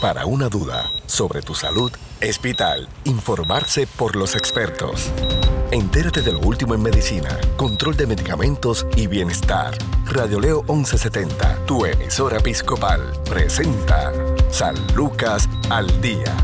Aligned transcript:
Para 0.00 0.24
una 0.24 0.48
duda 0.48 0.90
sobre 1.04 1.42
tu 1.42 1.54
salud, 1.54 1.92
Hospital. 2.26 2.88
Informarse 3.04 3.86
por 3.86 4.16
los 4.16 4.34
expertos. 4.34 5.10
Entérate 5.72 6.22
de 6.22 6.32
lo 6.32 6.38
último 6.38 6.74
en 6.74 6.82
medicina, 6.82 7.28
control 7.58 7.98
de 7.98 8.06
medicamentos 8.06 8.86
y 8.96 9.08
bienestar. 9.08 9.76
Radio 10.06 10.40
Leo 10.40 10.62
1170, 10.62 11.66
tu 11.66 11.84
emisora 11.84 12.38
episcopal, 12.38 13.12
presenta 13.28 14.10
San 14.50 14.74
Lucas 14.94 15.46
al 15.68 16.00
Día. 16.00 16.34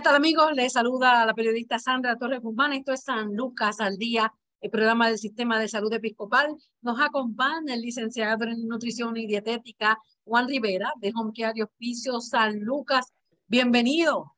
¿Qué 0.00 0.04
tal 0.04 0.14
amigos? 0.14 0.52
Les 0.54 0.72
saluda 0.72 1.26
la 1.26 1.34
periodista 1.34 1.78
Sandra 1.78 2.16
Torres 2.16 2.40
Guzmán. 2.40 2.72
Esto 2.72 2.94
es 2.94 3.02
San 3.02 3.36
Lucas 3.36 3.80
al 3.80 3.98
Día, 3.98 4.32
el 4.62 4.70
programa 4.70 5.08
del 5.08 5.18
Sistema 5.18 5.58
de 5.58 5.68
Salud 5.68 5.92
Episcopal. 5.92 6.56
Nos 6.80 6.98
acompaña 6.98 7.74
el 7.74 7.82
licenciado 7.82 8.46
en 8.46 8.66
Nutrición 8.66 9.14
y 9.18 9.26
Dietética 9.26 9.98
Juan 10.24 10.48
Rivera 10.48 10.90
de 11.02 11.12
Home 11.14 11.32
Care 11.36 11.52
y 11.56 11.60
Hospicio 11.60 12.18
San 12.22 12.60
Lucas. 12.60 13.12
Bienvenido. 13.46 14.32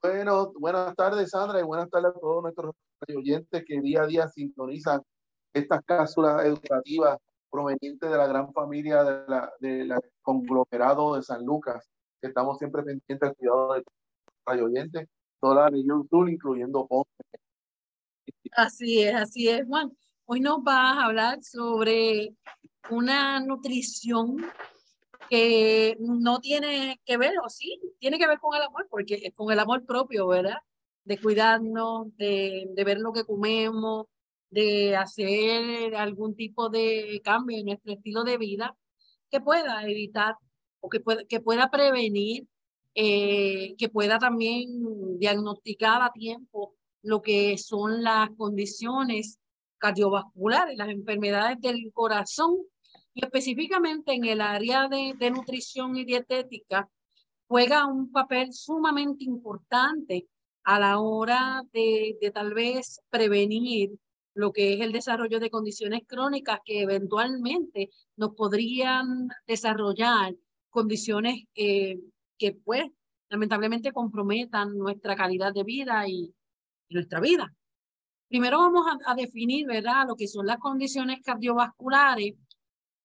Bueno, 0.00 0.52
buenas 0.60 0.94
tardes 0.94 1.30
Sandra 1.30 1.58
y 1.58 1.64
buenas 1.64 1.90
tardes 1.90 2.12
a 2.14 2.20
todos 2.20 2.44
nuestros 2.44 2.72
oyentes 3.08 3.64
que 3.66 3.80
día 3.80 4.02
a 4.02 4.06
día 4.06 4.28
sintonizan 4.28 5.02
estas 5.52 5.80
cápsulas 5.84 6.44
educativas 6.44 7.18
provenientes 7.50 8.08
de 8.08 8.16
la 8.16 8.28
gran 8.28 8.52
familia 8.52 9.02
de 9.02 9.24
la, 9.26 9.52
de 9.58 10.00
conglomerado 10.22 11.16
de 11.16 11.22
San 11.24 11.44
Lucas. 11.44 11.90
Estamos 12.22 12.58
siempre 12.58 12.84
pendientes 12.84 13.18
del 13.18 13.34
cuidado 13.34 13.74
de 13.74 13.82
radio 14.50 14.66
oyentes, 14.66 15.08
toda 15.40 15.54
la 15.62 15.70
región 15.70 16.06
incluyendo 16.28 16.86
Ponce. 16.86 17.10
Así 18.52 19.02
es, 19.02 19.14
así 19.14 19.48
es, 19.48 19.64
Juan. 19.66 19.92
Hoy 20.26 20.40
nos 20.40 20.62
vas 20.62 20.96
a 20.98 21.06
hablar 21.06 21.42
sobre 21.42 22.34
una 22.90 23.40
nutrición 23.40 24.36
que 25.28 25.96
no 26.00 26.40
tiene 26.40 27.00
que 27.04 27.16
ver, 27.16 27.34
o 27.44 27.48
sí, 27.48 27.80
tiene 28.00 28.18
que 28.18 28.26
ver 28.26 28.40
con 28.40 28.56
el 28.56 28.62
amor, 28.62 28.88
porque 28.90 29.32
con 29.36 29.52
el 29.52 29.60
amor 29.60 29.86
propio, 29.86 30.26
¿verdad? 30.26 30.58
De 31.04 31.18
cuidarnos, 31.18 32.16
de, 32.16 32.66
de 32.74 32.84
ver 32.84 32.98
lo 32.98 33.12
que 33.12 33.24
comemos, 33.24 34.06
de 34.50 34.96
hacer 34.96 35.94
algún 35.94 36.34
tipo 36.34 36.68
de 36.68 37.20
cambio 37.22 37.58
en 37.58 37.66
nuestro 37.66 37.92
estilo 37.92 38.24
de 38.24 38.36
vida 38.36 38.76
que 39.30 39.40
pueda 39.40 39.84
evitar 39.84 40.34
o 40.80 40.88
que 40.88 40.98
pueda, 40.98 41.24
que 41.24 41.40
pueda 41.40 41.70
prevenir 41.70 42.48
eh, 42.94 43.74
que 43.78 43.88
pueda 43.88 44.18
también 44.18 45.18
diagnosticar 45.18 46.02
a 46.02 46.12
tiempo 46.12 46.74
lo 47.02 47.22
que 47.22 47.56
son 47.58 48.02
las 48.02 48.30
condiciones 48.36 49.38
cardiovasculares, 49.78 50.76
las 50.76 50.90
enfermedades 50.90 51.60
del 51.60 51.90
corazón 51.92 52.58
y 53.14 53.24
específicamente 53.24 54.12
en 54.12 54.24
el 54.24 54.40
área 54.40 54.88
de, 54.88 55.14
de 55.18 55.30
nutrición 55.30 55.96
y 55.96 56.04
dietética 56.04 56.88
juega 57.48 57.86
un 57.86 58.12
papel 58.12 58.52
sumamente 58.52 59.24
importante 59.24 60.28
a 60.64 60.78
la 60.78 61.00
hora 61.00 61.62
de, 61.72 62.16
de, 62.20 62.30
tal 62.30 62.54
vez 62.54 63.00
prevenir 63.10 63.90
lo 64.34 64.52
que 64.52 64.74
es 64.74 64.80
el 64.80 64.92
desarrollo 64.92 65.40
de 65.40 65.50
condiciones 65.50 66.02
crónicas 66.06 66.60
que 66.64 66.82
eventualmente 66.82 67.90
nos 68.16 68.34
podrían 68.34 69.28
desarrollar 69.46 70.34
condiciones 70.68 71.44
eh, 71.54 71.98
que 72.40 72.52
pues 72.64 72.90
lamentablemente 73.28 73.92
comprometan 73.92 74.76
nuestra 74.76 75.14
calidad 75.14 75.52
de 75.52 75.62
vida 75.62 76.08
y, 76.08 76.34
nuestra 76.88 77.20
vida. 77.20 77.54
Primero 78.28 78.58
vamos 78.58 78.84
a, 79.06 79.14
definir, 79.14 79.64
¿verdad?, 79.68 80.08
lo 80.08 80.16
que 80.16 80.26
son 80.26 80.44
las 80.44 80.58
condiciones 80.58 81.20
cardiovasculares, 81.22 82.34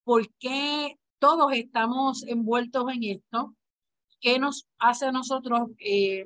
por 0.03 0.28
qué 0.40 0.97
todos 1.19 1.53
estamos 1.53 2.23
envueltos 2.25 2.91
en 2.91 3.03
esto, 3.03 3.56
qué 4.19 4.40
nos 4.40 4.68
hace 4.79 5.06
a 5.06 5.12
nosotros 5.12 5.69
eh, 5.78 6.25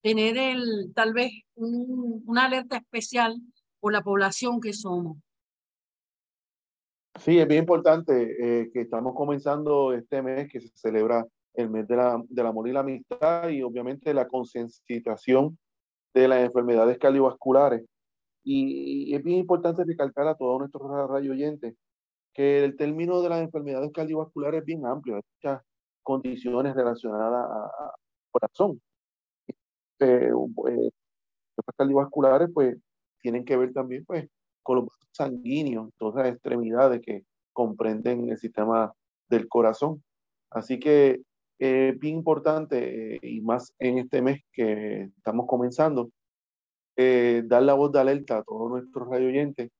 tener 0.00 0.38
el, 0.38 0.92
tal 0.94 1.12
vez 1.12 1.30
una 1.56 2.46
alerta 2.46 2.78
especial 2.78 3.36
por 3.80 3.92
la 3.92 4.02
población 4.02 4.62
que 4.62 4.72
somos. 4.72 5.18
Sí, 7.20 7.38
es 7.38 7.46
bien 7.46 7.60
importante 7.60 8.36
eh, 8.40 8.70
que 8.72 8.80
estamos 8.80 9.14
comenzando 9.14 9.92
este 9.92 10.22
mes 10.22 10.50
que 10.50 10.60
se 10.60 10.68
celebra 10.74 11.26
el 11.54 11.70
mes 11.70 11.86
de 11.88 11.96
la, 11.96 12.22
del 12.28 12.46
amor 12.46 12.68
y 12.68 12.72
la 12.72 12.80
amistad 12.80 13.48
y 13.48 13.62
obviamente 13.62 14.12
la 14.12 14.28
concienciación 14.28 15.58
de 16.12 16.28
las 16.28 16.40
enfermedades 16.40 16.98
cardiovasculares. 16.98 17.84
Y, 18.44 19.14
es 19.14 19.22
bien 19.22 19.38
importante 19.38 19.84
recalcar 19.84 20.28
a 20.28 20.36
todos 20.36 20.58
nuestros 20.58 20.82
radio 21.08 21.32
oyentes 21.32 21.74
que 22.34 22.64
el 22.64 22.76
término 22.76 23.22
de 23.22 23.28
las 23.28 23.40
enfermedades 23.40 23.92
cardiovasculares 23.92 24.60
es 24.60 24.66
bien 24.66 24.84
amplio, 24.86 25.16
hay 25.16 25.22
muchas 25.36 25.62
condiciones 26.02 26.74
relacionadas 26.74 27.48
al 27.50 27.90
corazón. 28.32 28.80
Eh, 30.00 30.30
eh, 30.68 30.90
cardiovasculares 31.76 32.50
pues 32.52 32.76
tienen 33.20 33.44
que 33.44 33.56
ver 33.56 33.72
también 33.72 34.04
pues 34.04 34.28
con 34.62 34.78
los 34.78 34.88
sanguíneos, 35.12 35.90
todas 35.96 36.24
las 36.26 36.34
extremidades 36.34 37.00
que 37.00 37.24
comprenden 37.52 38.28
el 38.28 38.38
sistema 38.38 38.92
del 39.28 39.48
corazón. 39.48 40.02
Así 40.50 40.78
que 40.78 41.22
es 41.64 41.98
bien 41.98 42.16
importante, 42.16 43.14
eh, 43.14 43.20
y 43.22 43.40
más 43.40 43.72
en 43.78 43.98
este 43.98 44.20
mes 44.20 44.42
que 44.52 45.10
estamos 45.16 45.46
comenzando, 45.46 46.10
eh, 46.96 47.42
dar 47.46 47.62
la 47.62 47.72
voz 47.72 47.90
de 47.90 48.00
alerta 48.00 48.38
a 48.38 48.42
todos 48.42 48.70
nuestros 48.70 49.08
radio 49.08 49.28
oyentes 49.28 49.70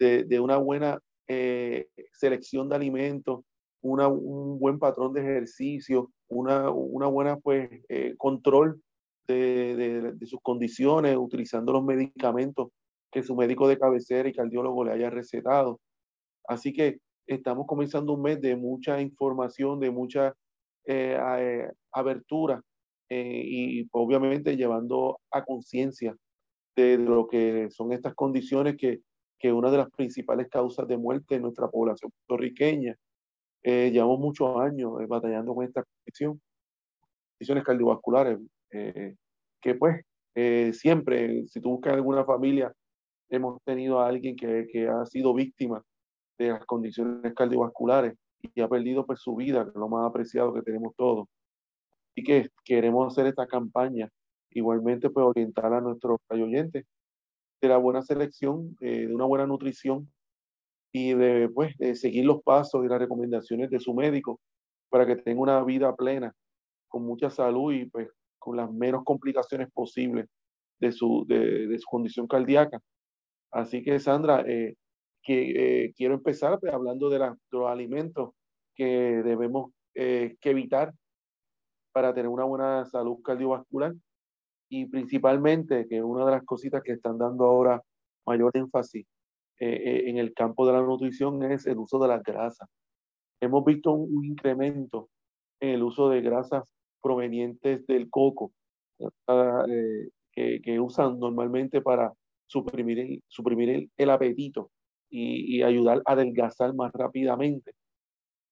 de, 0.00 0.24
de 0.24 0.40
una 0.40 0.56
buena 0.56 0.98
eh, 1.28 1.86
selección 2.12 2.68
de 2.68 2.76
alimentos, 2.76 3.44
una, 3.80 4.08
un 4.08 4.58
buen 4.58 4.80
patrón 4.80 5.12
de 5.12 5.20
ejercicio, 5.20 6.10
una, 6.28 6.70
una 6.70 7.06
buena 7.06 7.36
pues, 7.36 7.70
control 8.16 8.82
de, 9.28 9.76
de, 9.76 10.12
de, 10.14 10.26
sus 10.26 10.40
condiciones, 10.42 11.16
utilizando 11.16 11.72
los 11.72 11.84
medicamentos 11.84 12.68
que 13.12 13.22
su 13.22 13.36
médico 13.36 13.68
de 13.68 13.78
cabecera 13.78 14.28
y 14.28 14.34
cardiólogo 14.34 14.84
le 14.84 14.92
haya 14.92 15.08
recetado. 15.08 15.78
Así 16.48 16.72
que 16.72 16.98
estamos 17.26 17.66
comenzando 17.66 18.14
un 18.14 18.22
mes 18.22 18.40
de 18.40 18.56
mucha 18.56 19.00
información, 19.00 19.78
de 19.78 19.90
mucha 19.90 20.34
eh, 20.90 21.18
eh, 21.20 21.70
abertura 21.92 22.62
eh, 23.10 23.42
y 23.44 23.88
obviamente 23.92 24.56
llevando 24.56 25.20
a 25.30 25.44
conciencia 25.44 26.16
de, 26.74 26.96
lo 26.96 27.28
que 27.28 27.68
son 27.70 27.92
estas 27.92 28.14
condiciones 28.14 28.78
que, 28.78 29.00
que 29.38 29.52
una 29.52 29.70
de 29.70 29.76
las 29.76 29.90
principales 29.90 30.48
causas 30.48 30.88
de 30.88 30.96
muerte 30.96 31.34
en 31.34 31.42
nuestra 31.42 31.68
población 31.68 32.10
puertorriqueña. 32.26 32.96
llevamos 33.62 34.18
muchos 34.18 34.56
años 34.56 34.92
batallando 35.06 35.54
con 35.54 35.66
esta 35.66 35.84
condición, 35.84 36.40
condiciones 37.32 37.64
cardiovasculares, 37.64 38.38
que 38.70 39.74
pues 39.78 40.02
siempre, 40.74 41.46
si 41.48 41.60
tú 41.60 41.72
buscas 41.72 41.92
alguna 41.92 42.24
familia, 42.24 42.72
hemos 43.28 43.60
tenido 43.62 44.00
a 44.00 44.08
alguien 44.08 44.36
que, 44.36 44.66
que 44.72 44.88
ha 44.88 45.04
sido 45.04 45.34
víctima 45.34 45.82
de 46.38 46.48
las 46.48 46.64
condiciones 46.64 47.34
cardiovasculares 47.34 48.14
y 48.42 48.60
ha 48.60 48.68
perdido 48.68 49.04
pues, 49.06 49.20
su 49.20 49.34
vida, 49.36 49.64
que 49.64 49.70
es 49.70 49.76
lo 49.76 49.88
más 49.88 50.08
apreciado 50.08 50.52
que 50.52 50.62
tenemos 50.62 50.94
todos. 50.96 51.26
Y 52.14 52.22
que 52.22 52.48
queremos 52.64 53.12
hacer 53.12 53.26
esta 53.26 53.46
campaña, 53.46 54.08
igualmente 54.50 55.10
pues 55.10 55.24
orientar 55.24 55.72
a 55.72 55.80
nuestros 55.80 56.18
oyentes 56.28 56.84
de 57.60 57.68
la 57.68 57.76
buena 57.76 58.02
selección, 58.02 58.76
eh, 58.80 59.06
de 59.06 59.14
una 59.14 59.24
buena 59.24 59.46
nutrición 59.46 60.10
y 60.92 61.14
de, 61.14 61.48
pues, 61.48 61.76
de 61.78 61.94
seguir 61.94 62.24
los 62.24 62.42
pasos 62.42 62.84
y 62.84 62.88
las 62.88 62.98
recomendaciones 62.98 63.70
de 63.70 63.78
su 63.78 63.94
médico 63.94 64.40
para 64.88 65.06
que 65.06 65.16
tenga 65.16 65.40
una 65.40 65.62
vida 65.64 65.94
plena, 65.94 66.32
con 66.88 67.04
mucha 67.04 67.30
salud 67.30 67.72
y 67.72 67.86
pues 67.86 68.08
con 68.38 68.56
las 68.56 68.72
menos 68.72 69.04
complicaciones 69.04 69.68
posibles 69.72 70.26
de 70.80 70.92
su, 70.92 71.24
de, 71.26 71.66
de 71.66 71.78
su 71.78 71.86
condición 71.90 72.26
cardíaca. 72.26 72.80
Así 73.50 73.82
que 73.82 73.98
Sandra, 73.98 74.42
eh, 74.46 74.76
que 75.28 75.84
eh, 75.84 75.92
quiero 75.94 76.14
empezar 76.14 76.58
pues, 76.58 76.72
hablando 76.72 77.10
de, 77.10 77.18
los 77.50 77.68
alimentos 77.68 78.30
que 78.74 79.22
debemos 79.22 79.72
eh, 79.94 80.38
que 80.40 80.50
evitar 80.52 80.94
para 81.92 82.14
tener 82.14 82.28
una 82.28 82.44
buena 82.44 82.86
salud 82.86 83.20
cardiovascular 83.22 83.94
y 84.70 84.86
principalmente 84.86 85.86
que 85.86 86.02
una 86.02 86.24
de 86.24 86.30
las 86.30 86.44
cositas 86.46 86.82
que 86.82 86.92
están 86.92 87.18
dando 87.18 87.44
ahora 87.44 87.82
mayor 88.26 88.52
énfasis 88.54 89.04
eh, 89.60 90.04
en 90.06 90.16
el 90.16 90.32
campo 90.32 90.66
de 90.66 90.72
la 90.72 90.80
nutrición 90.80 91.42
es 91.42 91.66
el 91.66 91.76
uso 91.76 91.98
de 91.98 92.08
las 92.08 92.22
grasas. 92.22 92.66
Hemos 93.38 93.66
visto 93.66 93.92
un, 93.92 94.24
incremento 94.24 95.10
en 95.60 95.74
el 95.74 95.82
uso 95.82 96.08
de 96.08 96.22
grasas 96.22 96.74
provenientes 97.02 97.86
del 97.86 98.08
coco, 98.08 98.52
que, 98.96 100.60
que 100.62 100.80
usan 100.80 101.18
normalmente 101.18 101.82
para 101.82 102.14
suprimir 102.46 102.98
el, 102.98 103.22
suprimir 103.28 103.90
el, 103.94 104.10
apetito 104.10 104.70
y, 105.10 105.62
ayudar 105.62 106.02
a 106.04 106.12
adelgazar 106.12 106.74
más 106.74 106.92
rápidamente. 106.92 107.72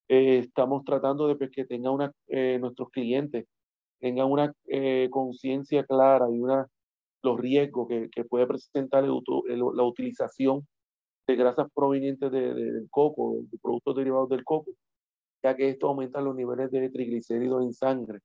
Eh, 0.08 0.38
estamos 0.38 0.84
tratando 0.84 1.28
de 1.28 1.36
pues, 1.36 1.50
que 1.50 1.64
tenga 1.64 1.90
una, 1.90 2.12
eh, 2.28 2.58
nuestros 2.60 2.90
clientes 2.90 3.46
tengan 3.98 4.30
una 4.30 4.52
eh, 4.66 5.08
conciencia 5.10 5.84
clara 5.84 6.26
y 6.30 6.38
una, 6.38 6.66
los 7.22 7.38
riesgos 7.40 7.88
que, 7.88 8.08
que 8.10 8.24
puede 8.24 8.46
presentar 8.46 9.04
la 9.04 9.82
utilización 9.82 10.66
de 11.26 11.36
grasas 11.36 11.68
provenientes 11.74 12.30
de, 12.30 12.54
del 12.54 12.88
coco, 12.90 13.38
de 13.50 13.58
productos 13.58 13.96
derivados 13.96 14.28
del 14.28 14.44
coco, 14.44 14.70
ya 15.42 15.56
que 15.56 15.70
esto 15.70 15.88
aumenta 15.88 16.20
los 16.20 16.36
niveles 16.36 16.70
de 16.70 16.88
triglicéridos 16.90 17.64
en 17.64 17.72
sangre. 17.72 18.20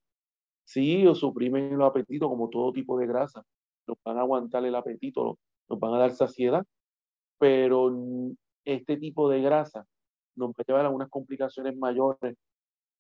Sí, 0.65 1.05
o 1.07 1.15
suprimen 1.15 1.73
el 1.73 1.81
apetito 1.81 2.29
como 2.29 2.49
todo 2.49 2.71
tipo 2.71 2.97
de 2.99 3.07
grasa, 3.07 3.43
nos 3.87 3.97
van 4.05 4.17
a 4.17 4.21
aguantar 4.21 4.63
el 4.65 4.75
apetito, 4.75 5.37
nos 5.67 5.79
van 5.79 5.95
a 5.95 5.97
dar 5.97 6.11
saciedad, 6.11 6.65
pero 7.41 7.91
este 8.63 8.97
tipo 8.97 9.27
de 9.27 9.41
grasa 9.41 9.83
nos 10.35 10.51
a 10.59 10.63
llevar 10.63 10.85
a 10.85 10.91
unas 10.91 11.09
complicaciones 11.09 11.75
mayores 11.75 12.35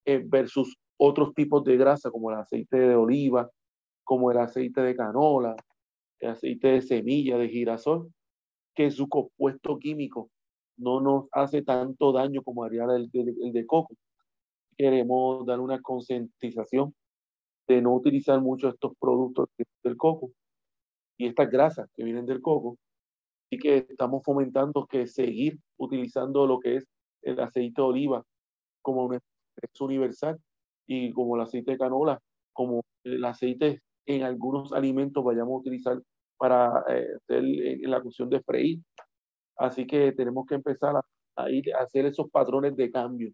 eh, 0.03 0.23
versus 0.25 0.75
otros 0.97 1.35
tipos 1.35 1.63
de 1.63 1.77
grasa 1.77 2.09
como 2.09 2.31
el 2.31 2.37
aceite 2.37 2.75
de 2.75 2.95
oliva, 2.95 3.51
como 4.03 4.31
el 4.31 4.39
aceite 4.39 4.81
de 4.81 4.95
canola, 4.95 5.55
el 6.19 6.31
aceite 6.31 6.69
de 6.69 6.81
semilla, 6.81 7.37
de 7.37 7.49
girasol, 7.49 8.11
que 8.73 8.89
su 8.89 9.07
compuesto 9.07 9.77
químico 9.77 10.31
no 10.75 11.01
nos 11.01 11.25
hace 11.33 11.61
tanto 11.61 12.11
daño 12.11 12.41
como 12.41 12.63
haría 12.63 12.85
el, 12.85 13.11
el 13.13 13.53
de 13.53 13.65
coco. 13.67 13.93
Queremos 14.75 15.45
dar 15.45 15.59
una 15.59 15.79
concientización 15.83 16.95
de 17.67 17.79
no 17.79 17.93
utilizar 17.93 18.41
mucho 18.41 18.69
estos 18.69 18.93
productos 18.99 19.49
del 19.83 19.97
coco 19.97 20.31
y 21.15 21.27
estas 21.27 21.51
grasas 21.51 21.91
que 21.93 22.03
vienen 22.03 22.25
del 22.25 22.41
coco. 22.41 22.79
Y 23.51 23.59
que 23.59 23.85
estamos 23.89 24.23
fomentando 24.23 24.87
que 24.87 25.05
seguir 25.05 25.59
utilizando 25.77 26.47
lo 26.47 26.59
que 26.59 26.77
es 26.77 26.87
el 27.21 27.39
aceite 27.39 27.81
de 27.81 27.87
oliva 27.87 28.23
como 28.81 29.05
un 29.05 29.19
universal 29.81 30.39
y 30.87 31.11
como 31.11 31.35
el 31.35 31.43
aceite 31.43 31.71
de 31.71 31.77
canola, 31.77 32.19
como 32.53 32.81
el 33.03 33.23
aceite 33.25 33.81
en 34.05 34.23
algunos 34.23 34.71
alimentos 34.71 35.23
vayamos 35.23 35.53
a 35.53 35.57
utilizar 35.57 36.01
para 36.37 36.83
eh, 36.89 37.07
hacer 37.15 37.43
en 37.43 37.91
la 37.91 38.01
cuestión 38.01 38.29
de 38.29 38.41
freír. 38.41 38.79
Así 39.57 39.85
que 39.85 40.13
tenemos 40.13 40.45
que 40.47 40.55
empezar 40.55 40.95
a, 41.35 41.49
ir 41.51 41.75
a 41.75 41.83
hacer 41.83 42.05
esos 42.05 42.31
patrones 42.31 42.75
de 42.75 42.89
cambio. 42.89 43.31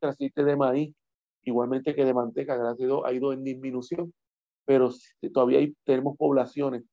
El 0.00 0.08
aceite 0.10 0.44
de 0.44 0.56
maíz, 0.56 0.94
igualmente 1.42 1.94
que 1.94 2.04
de 2.04 2.14
manteca, 2.14 2.56
gracias 2.56 2.82
a 2.82 2.84
Dios, 2.84 3.02
ha 3.04 3.12
ido 3.12 3.32
en 3.32 3.42
disminución, 3.42 4.12
pero 4.66 4.90
todavía 5.32 5.58
hay, 5.58 5.74
tenemos 5.84 6.16
poblaciones 6.16 6.84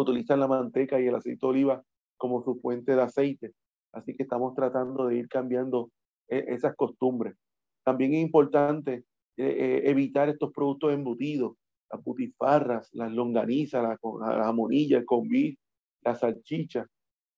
utilizan 0.00 0.40
la 0.40 0.48
manteca 0.48 1.00
y 1.00 1.06
el 1.06 1.14
aceite 1.14 1.38
de 1.42 1.46
oliva 1.46 1.82
como 2.16 2.42
su 2.42 2.56
fuente 2.60 2.94
de 2.94 3.02
aceite. 3.02 3.52
Así 3.92 4.14
que 4.14 4.24
estamos 4.24 4.54
tratando 4.54 5.06
de 5.06 5.16
ir 5.16 5.28
cambiando 5.28 5.90
eh, 6.28 6.44
esas 6.48 6.74
costumbres. 6.74 7.36
También 7.84 8.14
es 8.14 8.22
importante 8.22 9.04
eh, 9.36 9.46
eh, 9.46 9.82
evitar 9.84 10.28
estos 10.28 10.52
productos 10.52 10.92
embutidos, 10.92 11.56
las 11.90 12.02
butifarras, 12.02 12.88
las 12.92 13.12
longanizas, 13.12 13.82
la, 13.82 13.98
la 14.20 14.44
jamonilla, 14.44 14.98
el 14.98 15.04
conví, 15.04 15.56
la 16.02 16.14
salchicha, 16.14 16.86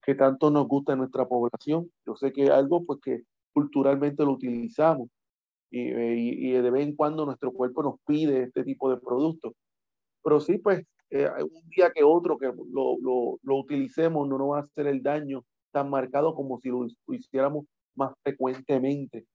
que 0.01 0.15
tanto 0.15 0.49
nos 0.49 0.67
gusta 0.67 0.93
en 0.93 0.99
nuestra 0.99 1.27
población. 1.27 1.91
Yo 2.05 2.15
sé 2.15 2.31
que 2.31 2.45
es 2.45 2.49
algo 2.49 2.85
pues 2.85 2.99
que 3.01 3.23
culturalmente 3.53 4.23
lo 4.23 4.31
utilizamos 4.31 5.09
y, 5.69 5.81
y, 5.81 6.51
de 6.51 6.71
vez 6.71 6.87
en 6.87 6.95
cuando 6.95 7.25
nuestro 7.25 7.51
cuerpo 7.51 7.83
nos 7.83 7.95
pide 8.05 8.43
este 8.43 8.63
tipo 8.63 8.89
de 8.89 8.97
productos. 8.97 9.53
Pero 10.23 10.39
sí, 10.39 10.57
pues 10.59 10.85
eh, 11.09 11.29
un 11.41 11.69
día 11.69 11.91
que 11.93 12.03
otro 12.03 12.37
que 12.37 12.47
lo, 12.47 12.97
lo, 12.99 13.39
lo, 13.41 13.55
utilicemos 13.55 14.27
no 14.27 14.37
nos 14.37 14.51
va 14.51 14.57
a 14.57 14.61
hacer 14.61 14.87
el 14.87 15.01
daño 15.01 15.43
tan 15.71 15.89
marcado 15.89 16.35
como 16.35 16.59
si 16.59 16.69
lo, 16.69 16.85
hiciéramos 17.07 17.65
más 17.95 18.13
frecuentemente, 18.23 19.25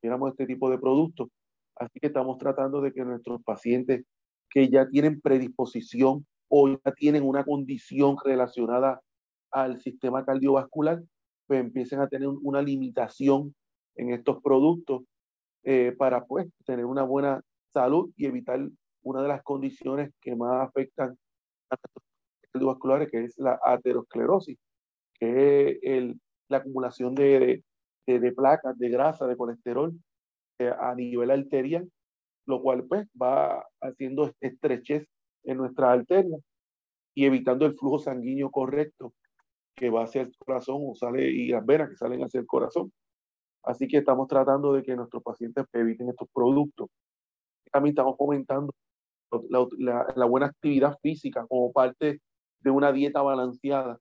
tuviéramos 0.00 0.30
este 0.30 0.46
tipo 0.46 0.70
de 0.70 0.78
productos. 0.78 1.28
Así 1.76 1.98
que 2.00 2.08
estamos 2.08 2.38
tratando 2.38 2.80
de 2.80 2.92
que 2.92 3.04
nuestros 3.04 3.42
pacientes 3.42 4.04
que 4.50 4.68
ya 4.68 4.88
tienen 4.88 5.20
predisposición 5.20 6.26
o 6.48 6.68
ya 6.68 6.92
tienen 6.92 7.24
una 7.24 7.44
condición 7.44 8.16
relacionada 8.24 9.00
al 9.50 9.80
sistema 9.80 10.24
cardiovascular, 10.24 11.02
pues 11.46 11.60
empiecen 11.60 12.00
a 12.00 12.08
tener 12.08 12.28
una 12.28 12.62
limitación 12.62 13.54
en 13.96 14.10
estos 14.10 14.42
productos 14.42 15.02
eh, 15.64 15.94
para 15.98 16.24
pues 16.24 16.46
tener 16.64 16.84
una 16.84 17.02
buena 17.02 17.42
salud 17.72 18.10
y 18.16 18.26
evitar 18.26 18.60
una 19.06 19.22
de 19.22 19.28
las 19.28 19.42
condiciones 19.44 20.12
que 20.20 20.34
más 20.34 20.68
afectan 20.68 21.16
a 21.70 21.76
los 21.76 22.04
cardiovasculares, 22.50 23.08
que 23.08 23.22
es 23.22 23.38
la 23.38 23.58
aterosclerosis, 23.62 24.58
que 25.14 25.70
es 25.70 25.78
el, 25.82 26.20
la 26.48 26.58
acumulación 26.58 27.14
de, 27.14 27.62
de, 28.04 28.18
de, 28.18 28.32
placas, 28.32 28.76
de 28.76 28.88
grasa, 28.88 29.28
de 29.28 29.36
colesterol 29.36 29.96
eh, 30.58 30.72
a 30.76 30.92
nivel 30.96 31.30
arterial, 31.30 31.88
lo 32.46 32.60
cual 32.60 32.84
pues 32.84 33.06
va 33.20 33.64
haciendo 33.80 34.32
estrechez 34.40 35.06
en 35.44 35.58
nuestra 35.58 35.92
arterias 35.92 36.40
y 37.14 37.26
evitando 37.26 37.64
el 37.64 37.76
flujo 37.76 38.00
sanguíneo 38.00 38.50
correcto 38.50 39.14
que 39.76 39.88
va 39.88 40.02
hacia 40.02 40.22
el 40.22 40.36
corazón 40.36 40.82
o 40.84 40.96
sale 40.96 41.30
y 41.30 41.48
las 41.48 41.64
venas 41.64 41.90
que 41.90 41.96
salen 41.96 42.24
hacia 42.24 42.40
el 42.40 42.46
corazón. 42.46 42.92
Así 43.62 43.86
que 43.86 43.98
estamos 43.98 44.26
tratando 44.26 44.72
de 44.72 44.82
que 44.82 44.96
nuestros 44.96 45.22
pacientes 45.22 45.64
eviten 45.72 46.08
estos 46.08 46.28
productos. 46.32 46.88
También 47.70 47.92
estamos 47.92 48.16
fomentando 48.16 48.72
la, 49.48 50.24
buena 50.26 50.46
actividad 50.46 50.96
física 51.02 51.46
como 51.48 51.72
parte 51.72 52.20
de 52.60 52.70
una 52.70 52.92
dieta 52.92 53.22
balanceada. 53.22 53.98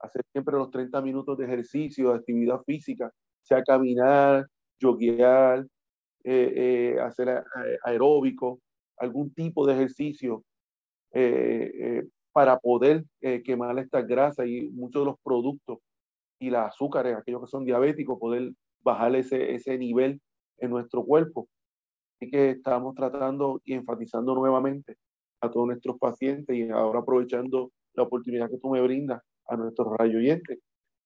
Hacer 0.00 0.22
siempre 0.32 0.56
los 0.56 0.70
30 0.70 1.00
minutos 1.02 1.38
de 1.38 1.44
ejercicio, 1.44 2.10
de 2.10 2.16
actividad 2.16 2.60
física, 2.64 3.10
sea 3.42 3.62
caminar, 3.62 4.46
joguear, 4.80 5.66
eh, 6.24 6.94
eh, 6.96 7.00
hacer 7.00 7.44
aeróbico, 7.84 8.60
algún 8.98 9.32
tipo 9.32 9.66
de 9.66 9.74
ejercicio 9.74 10.42
eh, 11.12 12.04
para 12.32 12.58
poder 12.58 13.04
quemar 13.44 13.78
estas 13.78 14.06
grasas 14.06 14.46
y 14.46 14.68
muchos 14.70 15.02
de 15.02 15.06
los 15.06 15.16
productos 15.22 15.78
y 16.38 16.50
las 16.50 16.74
azúcares, 16.74 17.16
aquellos 17.16 17.42
que 17.42 17.46
son 17.46 17.64
diabéticos, 17.64 18.18
poder 18.18 18.52
bajar 18.82 19.14
ese, 19.16 19.54
ese 19.54 19.78
nivel 19.78 20.20
en 20.58 20.70
nuestro 20.70 21.04
cuerpo. 21.04 21.48
Así 22.16 22.30
que 22.30 22.50
estamos 22.50 22.94
tratando 22.94 23.60
y 23.64 23.74
enfatizando 23.74 24.34
nuevamente 24.34 24.96
a 25.42 25.50
todos 25.50 25.66
nuestros 25.66 25.98
pacientes 25.98 26.56
y 26.56 26.70
ahora 26.70 27.00
aprovechando 27.00 27.72
la 27.92 28.04
oportunidad 28.04 28.48
que 28.48 28.56
tú 28.56 28.70
me 28.70 28.80
brindas 28.80 29.22
a 29.46 29.56
nuestros 29.56 29.94
rayoyentes 29.98 30.58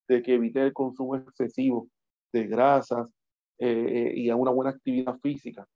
de 0.07 0.23
que 0.23 0.35
evite 0.35 0.62
el 0.62 0.73
consumo 0.73 1.17
excesivo 1.17 1.88
de 2.33 2.47
grasas 2.47 3.09
eh, 3.59 4.12
y 4.14 4.31
a 4.31 4.37
una 4.37 4.52
buena 4.52 4.71
actividad 4.71 5.19
física. 5.19 5.67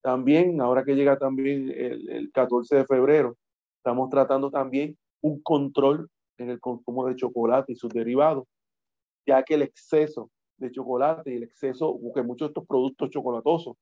También, 0.00 0.60
ahora 0.60 0.84
que 0.84 0.94
llega 0.94 1.18
también 1.18 1.70
el, 1.70 2.08
el 2.10 2.32
14 2.32 2.76
de 2.76 2.86
febrero, 2.86 3.36
estamos 3.78 4.10
tratando 4.10 4.50
también 4.50 4.96
un 5.22 5.42
control 5.42 6.08
en 6.38 6.50
el 6.50 6.60
consumo 6.60 7.06
de 7.06 7.16
chocolate 7.16 7.72
y 7.72 7.76
sus 7.76 7.90
derivados, 7.92 8.44
ya 9.26 9.42
que 9.42 9.54
el 9.54 9.62
exceso 9.62 10.30
de 10.56 10.70
chocolate 10.70 11.32
y 11.32 11.36
el 11.36 11.42
exceso, 11.42 11.98
porque 12.00 12.22
muchos 12.22 12.48
de 12.48 12.50
estos 12.50 12.66
productos 12.66 13.10
chocolatosos 13.10 13.76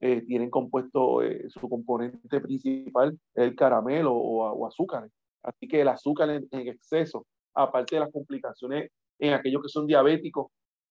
eh, 0.00 0.22
tienen 0.22 0.50
compuesto 0.50 1.22
eh, 1.22 1.48
su 1.50 1.68
componente 1.68 2.40
principal, 2.40 3.18
el 3.34 3.56
caramelo 3.56 4.14
o, 4.14 4.66
azúcar. 4.66 5.08
Así 5.42 5.66
que 5.66 5.80
el 5.80 5.88
azúcar 5.88 6.30
en, 6.30 6.48
exceso, 6.50 7.26
aparte 7.54 7.96
de 7.96 8.00
las 8.00 8.12
complicaciones 8.12 8.90
en 9.18 9.32
aquellos 9.32 9.62
que 9.62 9.68
son 9.68 9.86
diabéticos 9.86 10.48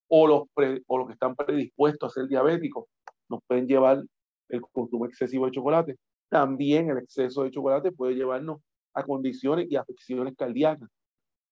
o 0.09 0.27
los, 0.27 0.43
o 0.87 0.97
los 0.97 1.07
que 1.07 1.13
están 1.13 1.35
predispuestos 1.35 2.11
a 2.11 2.13
ser 2.13 2.27
diabéticos, 2.27 2.85
nos 3.29 3.39
pueden 3.47 3.67
llevar 3.67 4.03
el 4.49 4.61
consumo 4.61 5.05
excesivo 5.05 5.45
de 5.45 5.51
chocolate. 5.51 5.95
También 6.29 6.89
el 6.89 6.97
exceso 6.97 7.43
de 7.43 7.51
chocolate 7.51 7.91
puede 7.91 8.15
llevarnos 8.15 8.61
a 8.93 9.03
condiciones 9.03 9.67
y 9.69 9.75
afecciones 9.75 10.35
cardíacas, 10.35 10.89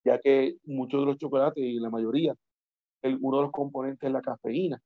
ya 0.03 0.19
que 0.19 0.57
muchos 0.65 1.01
de 1.01 1.05
los 1.05 1.17
chocolates 1.17 1.63
y 1.63 1.79
la 1.79 1.89
mayoría, 1.89 2.35
el, 3.01 3.17
uno 3.21 3.37
de 3.37 3.43
los 3.43 3.51
componentes 3.51 4.07
es 4.07 4.11
la 4.13 4.21
cafeína. 4.21 4.81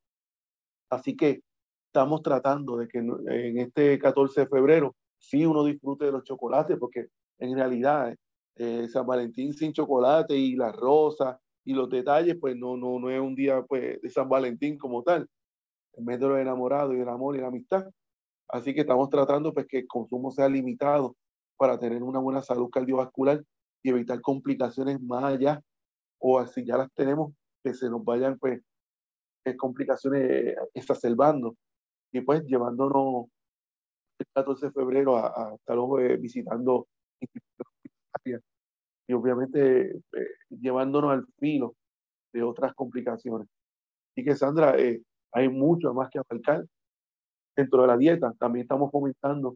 Así 0.90 1.16
que 1.16 1.42
estamos 1.90 2.22
tratando 2.22 2.78
de 2.78 2.88
que 2.88 3.00
en 3.00 3.58
este 3.58 3.98
14 3.98 4.42
de 4.42 4.48
febrero 4.48 4.96
sí 5.18 5.44
uno 5.46 5.64
disfrute 5.64 6.06
de 6.06 6.12
los 6.12 6.24
chocolates, 6.24 6.78
porque 6.78 7.08
en 7.40 7.56
realidad 7.56 8.16
eh, 8.56 8.88
San 8.88 9.08
Valentín 9.08 9.54
sin 9.54 9.74
chocolate 9.74 10.36
y 10.36 10.56
la 10.56 10.72
rosa 10.72 11.40
y 11.66 11.74
los 11.74 11.90
detalles, 11.90 12.38
pues 12.40 12.56
no, 12.56 12.78
no, 12.78 13.00
no 13.00 13.10
es 13.10 13.20
un 13.20 13.34
día 13.36 13.64
pues, 13.64 14.00
de 14.02 14.10
San 14.10 14.30
Valentín 14.30 14.78
como 14.78 15.02
tal, 15.02 15.28
en 15.94 16.06
vez 16.06 16.20
de 16.20 16.28
los 16.28 16.40
enamorados 16.40 16.96
y 16.96 17.00
el 17.00 17.10
amor 17.10 17.36
y 17.36 17.42
la 17.42 17.48
amistad. 17.48 17.86
Así 18.48 18.74
que 18.74 18.82
estamos 18.82 19.10
tratando 19.10 19.52
pues, 19.54 19.66
que 19.68 19.80
el 19.80 19.88
consumo 19.88 20.32
sea 20.32 20.48
limitado 20.48 21.16
para 21.58 21.80
tener 21.80 22.04
una 22.04 22.20
buena 22.20 22.42
salud 22.44 22.70
cardiovascular 22.70 23.44
y 23.82 23.90
evitar 23.90 24.22
complicaciones 24.22 25.02
más 25.02 25.24
allá, 25.24 25.62
o 26.20 26.38
así 26.38 26.64
ya 26.64 26.78
las 26.78 26.92
tenemos, 26.94 27.34
que 27.64 27.74
se 27.74 27.90
nos 27.90 28.04
vayan 28.04 28.38
pues 28.38 28.62
eh, 29.46 29.58
complicaciones 29.58 30.56
exacerbando 30.74 31.56
y 32.12 32.22
pues 32.22 32.44
llevándonos 32.46 33.28
el 34.20 34.26
14 34.34 34.68
de 34.68 34.72
febrero 34.72 35.18
a, 35.18 35.56
estar 35.56 35.78
eh, 36.02 36.18
visitando 36.18 36.88
y 39.08 39.14
obviamente 39.14 39.92
eh, 39.92 40.28
llevándonos 40.50 41.12
al 41.12 41.26
filo 41.40 41.76
de 42.32 42.44
otras 42.44 42.74
complicaciones. 42.76 43.48
Así 44.12 44.24
que 44.24 44.36
Sandra, 44.36 44.78
eh, 44.78 45.02
hay 45.32 45.50
mucho 45.50 45.94
más 45.94 46.10
que 46.10 46.20
abarcar. 46.20 46.66
Dentro 47.56 47.82
de 47.82 47.88
la 47.88 47.98
dieta 47.98 48.34
también 48.40 48.64
estamos 48.64 48.92
fomentando 48.92 49.56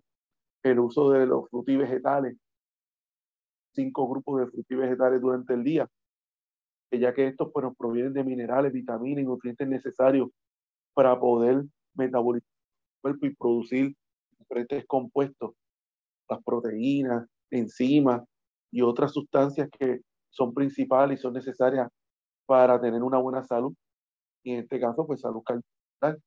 el 0.64 0.80
uso 0.80 1.12
de 1.12 1.26
los 1.26 1.50
frutos 1.50 1.74
y 1.74 1.78
vegetales, 1.78 2.36
cinco 3.74 4.10
grupos 4.10 4.40
de 4.40 4.48
frutos 4.48 4.72
y 4.72 4.76
vegetales 4.76 5.22
durante 5.22 5.54
el 5.54 5.64
día, 5.64 5.88
ya 6.92 7.14
que 7.14 7.28
estos 7.28 7.52
pues, 7.52 7.64
nos 7.64 7.76
provienen 7.76 8.14
de 8.14 8.24
minerales, 8.24 8.74
vitaminas 8.74 9.24
y 9.24 9.26
nutrientes 9.26 9.68
necesarios 9.68 10.30
para 10.94 11.20
poder 11.20 11.64
metabolizar 11.96 12.48
el 12.48 13.02
cuerpo 13.02 13.26
y 13.26 13.36
producir 13.36 13.96
diferentes 14.40 14.86
compuestos, 14.88 15.52
las 16.30 16.44
proteínas, 16.44 17.28
enzimas 17.52 18.24
y 18.72 18.82
otras 18.82 19.14
sustancias 19.14 19.70
que 19.78 20.02
son 20.30 20.54
principales 20.54 21.20
y 21.20 21.22
son 21.22 21.34
necesarias 21.34 21.88
para 22.46 22.80
tener 22.82 23.04
una 23.04 23.20
buena 23.20 23.44
salud. 23.44 23.74
Y 24.44 24.54
en 24.54 24.60
este 24.60 24.80
caso, 24.80 25.06
pues 25.06 25.22
salud 25.22 25.42
cardiovascular. 25.44 26.20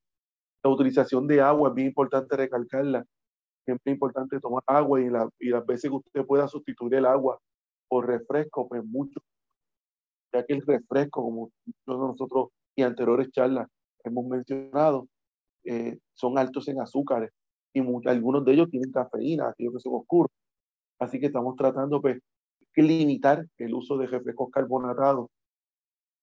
La 0.63 0.69
utilización 0.69 1.27
de 1.27 1.41
agua 1.41 1.69
es 1.69 1.75
bien 1.75 1.87
importante 1.89 2.35
recalcarla. 2.35 3.05
Siempre 3.65 3.91
es 3.91 3.95
importante 3.95 4.39
tomar 4.39 4.63
agua 4.65 5.01
y, 5.01 5.09
la, 5.09 5.29
y 5.39 5.49
las 5.49 5.65
veces 5.65 5.91
que 5.91 5.97
usted 5.97 6.25
pueda 6.25 6.47
sustituir 6.47 6.95
el 6.95 7.05
agua 7.05 7.37
por 7.87 8.07
refresco, 8.07 8.67
pues 8.67 8.83
mucho. 8.83 9.19
Ya 10.33 10.45
que 10.45 10.53
el 10.53 10.61
refresco, 10.65 11.21
como 11.23 11.51
nosotros 11.85 12.49
y 12.75 12.83
anteriores 12.83 13.29
charlas 13.31 13.67
hemos 14.03 14.25
mencionado, 14.25 15.07
eh, 15.67 15.99
son 16.13 16.37
altos 16.37 16.67
en 16.67 16.81
azúcares 16.81 17.31
y 17.73 17.81
algunos 18.07 18.43
de 18.45 18.53
ellos 18.53 18.69
tienen 18.69 18.91
cafeína, 18.91 19.49
aquellos 19.49 19.73
que 19.73 19.79
son 19.79 19.93
oscuros. 19.95 20.31
Así 20.99 21.19
que 21.19 21.27
estamos 21.27 21.55
tratando 21.55 22.01
pues, 22.01 22.19
de 22.75 22.83
limitar 22.83 23.45
el 23.57 23.73
uso 23.73 23.97
de 23.97 24.07
refrescos 24.07 24.49
carbonatados 24.51 25.27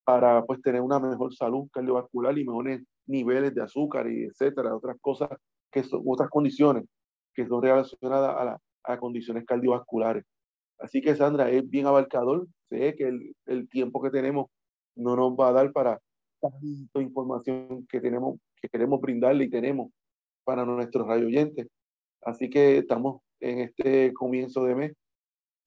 para 0.04 0.44
pues, 0.44 0.60
tener 0.62 0.80
una 0.80 0.98
mejor 0.98 1.34
salud 1.34 1.68
cardiovascular 1.72 2.36
y 2.38 2.44
mejores 2.44 2.82
niveles 3.06 3.54
de 3.54 3.62
azúcar 3.62 4.10
y 4.10 4.24
etcétera, 4.24 4.74
otras 4.74 4.96
cosas 5.00 5.30
que 5.70 5.82
son 5.84 6.02
otras 6.06 6.28
condiciones 6.30 6.84
que 7.34 7.46
son 7.46 7.62
relacionadas 7.62 8.58
a, 8.84 8.92
a 8.92 8.98
condiciones 8.98 9.44
cardiovasculares. 9.44 10.24
Así 10.78 11.00
que 11.00 11.16
Sandra 11.16 11.50
es 11.50 11.68
bien 11.68 11.86
abarcador, 11.86 12.46
sé 12.68 12.94
que 12.96 13.08
el, 13.08 13.36
el 13.46 13.68
tiempo 13.68 14.00
que 14.00 14.10
tenemos 14.10 14.46
no 14.96 15.16
nos 15.16 15.32
va 15.32 15.48
a 15.48 15.52
dar 15.52 15.72
para 15.72 16.00
tanta 16.40 17.00
información 17.00 17.86
que 17.88 18.00
tenemos, 18.00 18.38
que 18.64 18.70
queremos 18.70 19.00
brindarle 19.00 19.44
y 19.44 19.50
tenemos 19.50 19.92
para 20.42 20.64
nuestros 20.64 21.06
radio 21.06 21.26
oyentes. 21.26 21.68
Así 22.22 22.48
que 22.48 22.78
estamos 22.78 23.20
en 23.40 23.60
este 23.60 24.14
comienzo 24.14 24.64
de 24.64 24.74
mes 24.74 24.92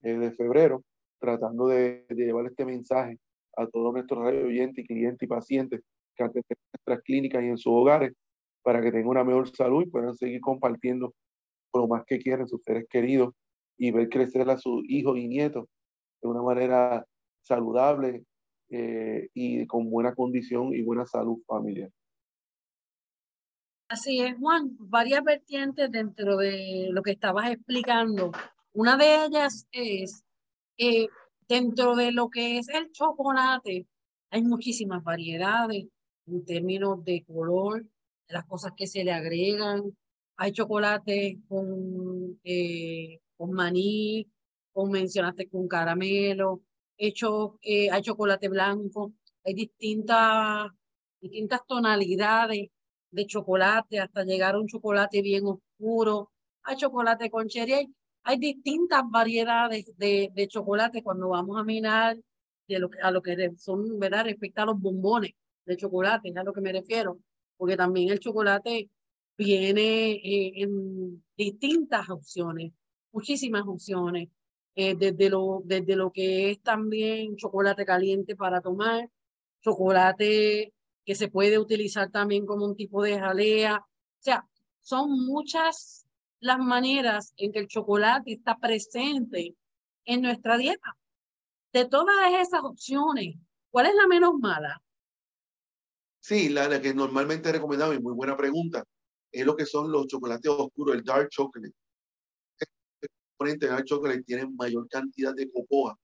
eh, 0.02 0.18
de 0.18 0.32
febrero 0.32 0.84
tratando 1.20 1.68
de, 1.68 2.06
llevar 2.10 2.48
este 2.48 2.66
mensaje 2.66 3.20
a 3.56 3.68
todos 3.68 3.94
nuestros 3.94 4.24
radio 4.24 4.48
oyentes, 4.48 4.86
clientes 4.88 5.24
y 5.24 5.28
pacientes 5.28 5.82
que 6.16 6.24
en 6.24 6.32
nuestras 6.34 7.04
clínicas 7.04 7.44
y 7.44 7.48
en 7.48 7.58
sus 7.58 7.74
hogares 7.74 8.14
para 8.64 8.82
que 8.82 8.92
tengan 8.92 9.10
una 9.10 9.24
mejor 9.24 9.48
salud 9.56 9.84
y 9.84 9.90
puedan 9.90 10.16
seguir 10.16 10.42
compartiendo 10.42 11.14
lo 11.74 11.88
más 11.88 12.04
que 12.06 12.18
quieren 12.18 12.48
sus 12.48 12.64
seres 12.64 12.86
queridos 12.90 13.34
y 13.78 13.92
ver 13.92 14.10
crecer 14.10 14.50
a 14.50 14.58
sus 14.58 14.84
hijos 14.90 15.18
y 15.20 15.28
nietos 15.28 15.66
de 16.22 16.30
una 16.30 16.42
manera 16.42 17.06
saludable 17.44 18.24
eh, 18.70 19.30
y 19.36 19.68
con 19.68 19.90
buena 19.92 20.16
condición 20.16 20.74
y 20.74 20.82
buena 20.82 21.06
salud 21.06 21.40
familiar. 21.46 21.92
Así 23.90 24.20
es, 24.22 24.36
Juan, 24.38 24.76
varias 24.80 25.24
vertientes 25.24 25.90
dentro 25.90 26.36
de 26.38 26.90
lo 26.92 27.02
que 27.04 27.12
estabas 27.12 27.52
explicando. 27.52 28.32
Una 28.74 28.98
de 28.98 29.26
ellas 29.26 29.66
es, 29.72 30.26
eh, 30.78 31.08
dentro 31.48 31.96
de 31.96 32.12
lo 32.12 32.30
que 32.30 32.58
es 32.58 32.68
el 32.68 32.92
chocolate, 32.92 33.88
hay 34.30 34.42
muchísimas 34.44 35.04
variedades 35.04 35.86
en 36.26 36.46
términos 36.46 37.04
de 37.06 37.24
color, 37.26 37.86
las 38.28 38.44
cosas 38.46 38.74
que 38.76 38.88
se 38.88 39.06
le 39.06 39.14
agregan. 39.14 39.98
Hay 40.36 40.52
chocolate 40.52 41.40
con, 41.48 42.40
eh, 42.44 43.20
con 43.38 43.52
maní, 43.54 44.28
como 44.74 44.92
mencionaste, 44.92 45.48
con 45.50 45.68
caramelo, 45.70 46.62
hecho, 46.98 47.58
eh, 47.62 47.90
hay 47.90 48.02
chocolate 48.02 48.50
blanco, 48.50 49.14
hay 49.46 49.54
distintas, 49.54 50.72
distintas 51.22 51.62
tonalidades 51.66 52.70
de 53.12 53.26
chocolate 53.26 54.00
hasta 54.00 54.24
llegar 54.24 54.56
a 54.56 54.60
un 54.60 54.68
chocolate 54.68 55.22
bien 55.22 55.46
oscuro, 55.46 56.32
hay 56.64 56.76
chocolate 56.78 57.30
con 57.30 57.48
cherry, 57.48 57.94
hay, 58.24 58.38
distintas 58.38 59.04
variedades 59.10 59.86
de, 59.98 60.30
de, 60.34 60.48
chocolate 60.48 61.02
cuando 61.02 61.30
vamos 61.30 61.58
a 61.58 61.64
mirar 61.64 62.18
de 62.68 62.80
lo, 62.80 62.90
a 63.02 63.12
lo 63.12 63.22
que 63.22 63.54
son, 63.58 63.98
¿verdad? 64.00 64.26
Respecto 64.26 64.62
a 64.62 64.66
los 64.66 64.80
bombones 64.80 65.32
de 65.66 65.78
chocolate, 65.78 66.30
es 66.30 66.38
a 66.38 66.44
lo 66.44 66.54
que 66.54 66.62
me 66.62 66.74
refiero, 66.74 67.20
porque 67.56 67.78
también 67.78 68.10
el 68.10 68.20
chocolate 68.20 68.90
viene 69.38 70.12
eh, 70.12 70.62
en 70.62 71.24
distintas 71.38 72.10
opciones, 72.10 72.74
muchísimas 73.12 73.64
opciones. 73.66 74.30
Eh, 74.80 74.94
desde, 74.96 75.32
lo, 75.32 75.64
desde 75.66 75.96
lo 75.96 76.12
que 76.12 76.52
es 76.52 76.62
también 76.62 77.36
chocolate 77.36 77.84
caliente 77.84 78.36
para 78.36 78.62
tomar, 78.62 79.10
chocolate 79.62 80.72
que 81.08 81.16
se 81.16 81.30
puede 81.30 81.58
utilizar 81.58 82.12
también 82.12 82.46
como 82.46 82.66
un 82.66 82.76
tipo 82.76 83.02
de 83.02 83.18
jalea. 83.18 83.78
O 83.78 84.22
sea, 84.22 84.46
son 84.82 85.10
muchas 85.26 86.06
las 86.42 86.60
maneras 86.60 87.34
en 87.38 87.54
que 87.54 87.60
el 87.60 87.68
chocolate 87.68 88.34
está 88.34 88.58
presente 88.58 89.56
en 90.04 90.22
nuestra 90.22 90.58
dieta. 90.58 90.98
De 91.72 91.86
todas 91.86 92.34
esas 92.34 92.60
opciones, 92.62 93.38
¿cuál 93.72 93.86
es 93.86 93.96
la 93.96 94.06
menos 94.08 94.34
mala? 94.38 94.82
Sí, 96.20 96.50
la, 96.50 96.68
la 96.68 96.82
que 96.82 96.94
normalmente 96.94 97.54
recomendamos, 97.54 97.96
y 97.96 98.02
muy 98.02 98.14
buena 98.14 98.36
pregunta, 98.36 98.84
es 99.32 99.46
lo 99.46 99.56
que 99.56 99.66
son 99.66 99.90
los 99.90 100.08
chocolates 100.08 100.52
oscuros, 100.52 100.94
el 100.94 101.04
dark 101.06 101.30
chocolate 101.30 101.74
componentes 103.38 103.70
del 103.70 103.86
chocolate 103.86 104.24
tienen 104.24 104.56
mayor 104.58 104.90
cantidad 104.90 105.34
de 105.34 105.50
cocoa. 105.52 105.98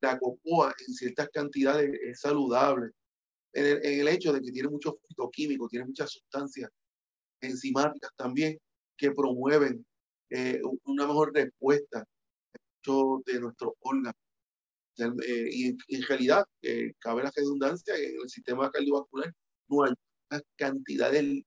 La 0.00 0.16
cocoa 0.16 0.72
en 0.86 0.94
ciertas 0.94 1.28
cantidades 1.30 1.90
es 2.02 2.20
saludable. 2.20 2.92
En 3.58 3.66
el, 3.66 4.00
el 4.00 4.08
hecho 4.08 4.32
de 4.32 4.40
que 4.40 4.52
tiene 4.52 4.68
muchos 4.68 4.94
fitoquímicos, 5.08 5.70
tiene 5.70 5.86
muchas 5.86 6.10
sustancias 6.10 6.70
enzimáticas 7.40 8.10
también 8.16 8.58
que 8.96 9.12
promueven 9.12 9.84
eh, 10.30 10.60
una 10.84 11.06
mejor 11.06 11.32
respuesta 11.34 12.04
de 13.26 13.40
nuestros 13.40 13.74
órganos. 13.80 14.14
Eh, 14.98 15.48
y 15.52 15.66
en, 15.68 16.02
realidad, 16.08 16.44
eh, 16.62 16.92
cabe 16.98 17.22
la 17.22 17.32
redundancia, 17.34 17.94
en 17.94 18.20
el 18.22 18.28
sistema 18.28 18.70
cardiovascular 18.70 19.32
no 19.68 19.84
hay 19.84 20.40
cantidades, 20.56 21.42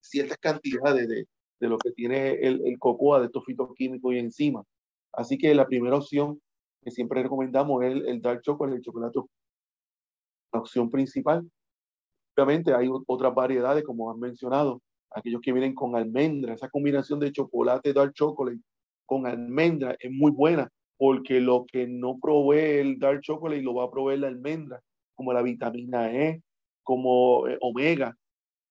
ciertas 0.00 0.38
cantidades 0.38 1.08
de, 1.08 1.26
lo 1.60 1.78
que 1.78 1.90
tiene 1.90 2.34
el, 2.34 2.62
el 2.64 2.78
cocoa, 2.78 3.18
de 3.18 3.26
estos 3.26 3.44
fitoquímicos 3.44 4.14
y 4.14 4.18
enzimas. 4.18 4.64
Así 5.12 5.36
que 5.36 5.54
la 5.54 5.66
primera 5.66 5.96
opción 5.96 6.40
que 6.82 6.92
siempre 6.92 7.22
recomendamos 7.22 7.82
es 7.84 7.94
el, 8.06 8.22
chocolate, 8.42 8.76
el 8.76 8.82
chocolate. 8.82 9.20
La 10.52 10.60
opción 10.60 10.90
principal. 10.90 11.48
Obviamente 12.36 12.74
hay 12.74 12.88
otras 13.06 13.34
variedades, 13.34 13.84
como 13.84 14.10
han 14.10 14.18
mencionado, 14.20 14.82
aquellos 15.10 15.40
que 15.40 15.52
vienen 15.52 15.74
con 15.74 15.96
almendra. 15.96 16.54
Esa 16.54 16.68
combinación 16.68 17.18
de 17.18 17.32
chocolate 17.32 17.92
dark 17.92 18.12
chocolate 18.12 18.60
con 19.06 19.26
almendra 19.26 19.96
es 19.98 20.10
muy 20.10 20.32
buena, 20.32 20.70
porque 20.98 21.40
lo 21.40 21.64
que 21.66 21.86
no 21.86 22.18
provee 22.20 22.80
el 22.80 22.98
dark 22.98 23.20
chocolate 23.22 23.62
lo 23.62 23.74
va 23.74 23.84
a 23.84 23.90
proveer 23.90 24.20
la 24.20 24.28
almendra, 24.28 24.80
como 25.14 25.32
la 25.32 25.42
vitamina 25.42 26.12
E, 26.12 26.42
como 26.82 27.48
eh, 27.48 27.56
omega, 27.60 28.14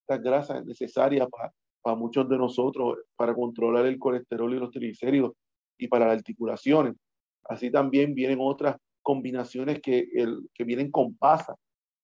estas 0.01 0.22
grasas 0.22 0.65
necesarias 0.65 1.27
para 1.29 1.51
para 1.86 1.96
muchos 1.96 2.27
de 2.27 2.36
nosotros 2.36 2.98
para 3.15 3.36
controlar 3.36 3.86
el 3.86 4.00
colesterol 4.00 4.51
y 4.51 4.58
los 4.58 4.72
triglicéridos 4.72 5.34
y 5.77 5.88
para 5.88 6.08
las 6.08 6.17
articulaciones. 6.17 6.96
Así 7.44 7.70
también 7.70 8.15
vienen 8.15 8.39
otras 8.41 8.75
combinaciones 9.03 9.82
que, 9.82 10.08
el, 10.15 10.50
que 10.51 10.63
vienen 10.63 10.89
con 10.89 11.15
pasas, 11.15 11.55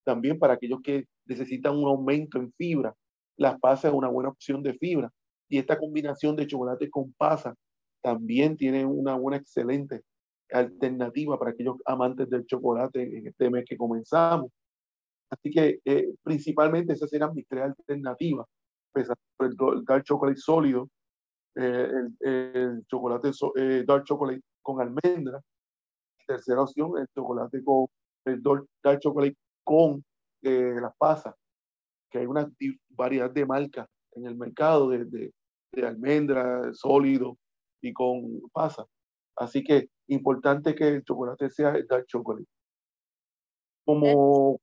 también 0.04 0.40
para 0.40 0.54
aquellos 0.54 0.82
que 0.82 1.06
necesitan 1.26 1.78
un 1.78 1.88
aumento 1.88 2.38
en 2.38 2.52
fibra. 2.54 2.94
Las 3.38 3.60
pasas 3.60 3.92
es 3.92 3.94
una 3.94 4.10
buena 4.10 4.30
opción 4.30 4.62
de 4.64 4.74
fibra. 4.74 5.12
Y 5.50 5.58
esta 5.58 5.78
combinación 5.78 6.36
de 6.36 6.48
chocolate 6.48 6.90
con 6.90 7.14
pasas 7.14 7.56
también 8.02 8.58
tiene 8.58 8.86
una 8.86 9.16
buena, 9.16 9.38
excelente 9.38 10.02
alternativa 10.52 11.38
para 11.40 11.52
aquellos 11.52 11.78
amantes 11.86 12.30
del 12.30 12.46
chocolate 12.46 13.02
en 13.02 13.28
este 13.28 13.50
mes 13.50 13.66
que 13.68 13.78
comenzamos. 13.78 14.52
Así 15.30 15.50
que 15.50 15.80
eh, 15.86 16.14
principalmente 16.24 16.94
esas 16.94 17.12
eran 17.14 17.34
mis 17.34 17.48
tres 17.48 17.64
alternativas 17.64 18.48
el 18.96 19.56
dark 19.86 20.04
chocolate 20.04 20.38
sólido, 20.38 20.90
eh, 21.56 21.90
el, 22.20 22.86
chocolate 22.88 23.32
eh, 23.56 23.84
dark 23.86 24.04
chocolate 24.06 24.42
con 24.62 24.82
almendra. 24.82 25.42
Tercera 26.28 26.62
opción, 26.62 26.98
el 26.98 27.08
chocolate 27.14 27.64
con 27.64 27.88
el 28.26 28.42
dark 28.84 29.00
chocolate 29.00 29.36
con 29.72 30.04
eh, 30.42 30.76
las 30.82 30.94
pasas, 30.98 31.34
que 32.10 32.20
hay 32.20 32.26
una 32.26 32.52
variedad 32.90 33.32
de 33.32 33.46
marcas 33.46 33.88
en 34.12 34.26
el 34.26 34.36
mercado 34.36 34.90
de, 34.90 35.06
de, 35.06 35.88
almendra, 35.88 36.74
sólido 36.74 37.38
y 37.82 37.94
con 37.94 38.42
pasas. 38.52 38.86
Así 39.38 39.64
que 39.64 39.88
importante 40.08 40.76
que 40.76 40.90
el 40.90 41.06
chocolate 41.06 41.50
sea 41.50 41.70
el 41.70 41.88
dark 41.88 42.06
chocolate. 42.06 42.46
Como, 43.86 44.60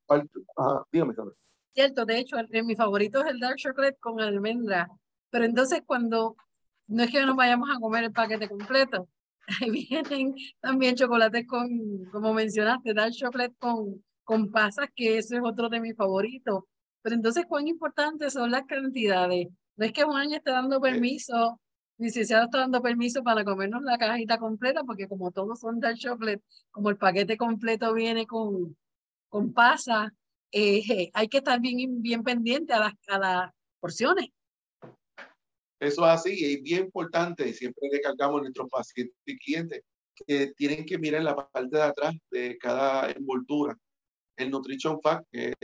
ah, 0.59 0.85
dígame, 0.93 1.15
Cierto, 1.73 2.05
de 2.05 2.19
hecho, 2.19 2.37
mi 2.65 2.77
favorito 2.77 3.21
es 3.25 3.31
el 3.31 3.41
dark 3.41 3.57
chocolate 3.57 3.97
con 4.01 4.21
almendra. 4.21 4.91
Pero 5.31 5.47
entonces 5.47 5.81
cuando 5.87 6.37
no 6.87 7.03
es 7.03 7.11
que 7.11 7.25
nos 7.25 7.35
vayamos 7.35 7.71
a 7.75 7.81
comer 7.81 8.05
el 8.05 8.13
paquete 8.13 8.47
completo, 8.47 9.09
ahí 9.63 9.71
vienen 9.71 10.35
también 10.61 10.97
chocolates 10.97 11.47
con, 11.47 12.05
como 12.13 12.35
mencionaste, 12.35 12.93
dark 12.93 13.13
chocolate 13.13 13.55
con, 13.59 14.05
con 14.29 14.51
pasas, 14.51 14.91
que 14.95 15.17
ese 15.17 15.37
es 15.37 15.43
otro 15.43 15.71
de 15.71 15.81
mis 15.81 15.97
favoritos. 15.97 16.65
Pero 17.01 17.17
entonces, 17.17 17.47
¿cuán 17.47 17.67
importantes 17.67 18.35
son 18.35 18.51
las 18.51 18.67
cantidades? 18.67 19.49
No 19.75 19.87
es 19.87 19.93
que 19.95 20.05
Juan 20.05 20.31
esté 20.35 20.51
dando 20.51 20.83
permiso, 20.83 21.59
se 21.99 22.21
está 22.21 22.47
dando 22.47 22.83
permiso 22.83 23.23
para 23.23 23.43
comernos 23.43 23.83
la 23.85 23.97
cajita 23.97 24.37
completa, 24.37 24.85
porque 24.85 25.09
como 25.09 25.31
todos 25.31 25.61
son 25.61 25.81
dark 25.81 25.97
chocolate, 25.97 26.43
como 26.71 26.91
el 26.91 26.99
paquete 26.99 27.39
completo 27.39 27.95
viene 27.95 28.27
con, 28.27 28.77
con 29.31 29.55
pasa, 29.55 30.13
eh, 30.53 31.11
hay 31.15 31.29
que 31.29 31.39
estar 31.39 31.59
bien, 31.59 32.03
bien 32.03 32.23
pendiente 32.23 32.75
a 32.75 32.81
las, 32.81 32.93
a 33.07 33.19
las 33.19 33.51
porciones. 33.81 34.27
Eso 35.81 36.05
es 36.05 36.11
así, 36.11 36.35
y 36.35 36.55
es 36.57 36.63
bien 36.63 36.85
importante, 36.85 37.49
y 37.49 37.55
siempre 37.55 37.89
recalcamos 37.91 38.41
a 38.41 38.43
nuestros 38.43 38.69
pacientes 38.69 39.17
y 39.25 39.39
clientes 39.39 39.81
que 40.27 40.53
tienen 40.55 40.85
que 40.85 40.99
mirar 40.99 41.23
la 41.23 41.35
parte 41.35 41.75
de 41.75 41.83
atrás 41.83 42.15
de 42.31 42.59
cada 42.59 43.11
envoltura, 43.11 43.75
el 44.39 44.51
Nutrition 44.51 45.01
Fact, 45.01 45.27
es 45.31 45.55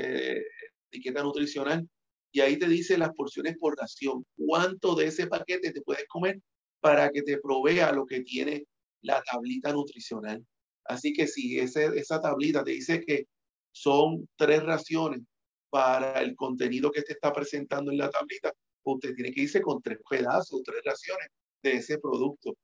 etiqueta 0.90 1.22
nutricional, 1.22 1.88
y 2.32 2.40
ahí 2.40 2.58
te 2.58 2.68
dice 2.68 2.98
las 2.98 3.14
porciones 3.14 3.56
por 3.58 3.76
ración, 3.78 4.26
cuánto 4.36 4.94
de 4.94 5.06
ese 5.06 5.28
paquete 5.28 5.72
te 5.72 5.82
puedes 5.82 6.06
comer 6.08 6.40
para 6.80 7.10
que 7.10 7.22
te 7.22 7.38
provea 7.38 7.92
lo 7.92 8.04
que 8.06 8.22
tiene 8.22 8.66
la 9.02 9.22
tablita 9.22 9.72
nutricional. 9.72 10.44
Así 10.84 11.12
que 11.12 11.26
si 11.26 11.58
ese, 11.58 11.86
esa 11.96 12.20
tablita 12.20 12.64
te 12.64 12.72
dice 12.72 13.00
que 13.00 13.26
son 13.72 14.28
tres 14.36 14.62
raciones 14.62 15.22
para 15.70 16.20
el 16.22 16.34
contenido 16.34 16.90
que 16.90 17.02
te 17.02 17.12
está 17.12 17.32
presentando 17.32 17.90
en 17.90 17.98
la 17.98 18.10
tablita, 18.10 18.52
usted 18.84 19.14
tiene 19.14 19.32
que 19.32 19.42
irse 19.42 19.62
con 19.62 19.80
tres 19.80 19.98
pedazos, 20.08 20.62
tres 20.64 20.80
raciones 20.84 21.28
de 21.62 21.76
ese 21.76 21.98
producto. 21.98 22.54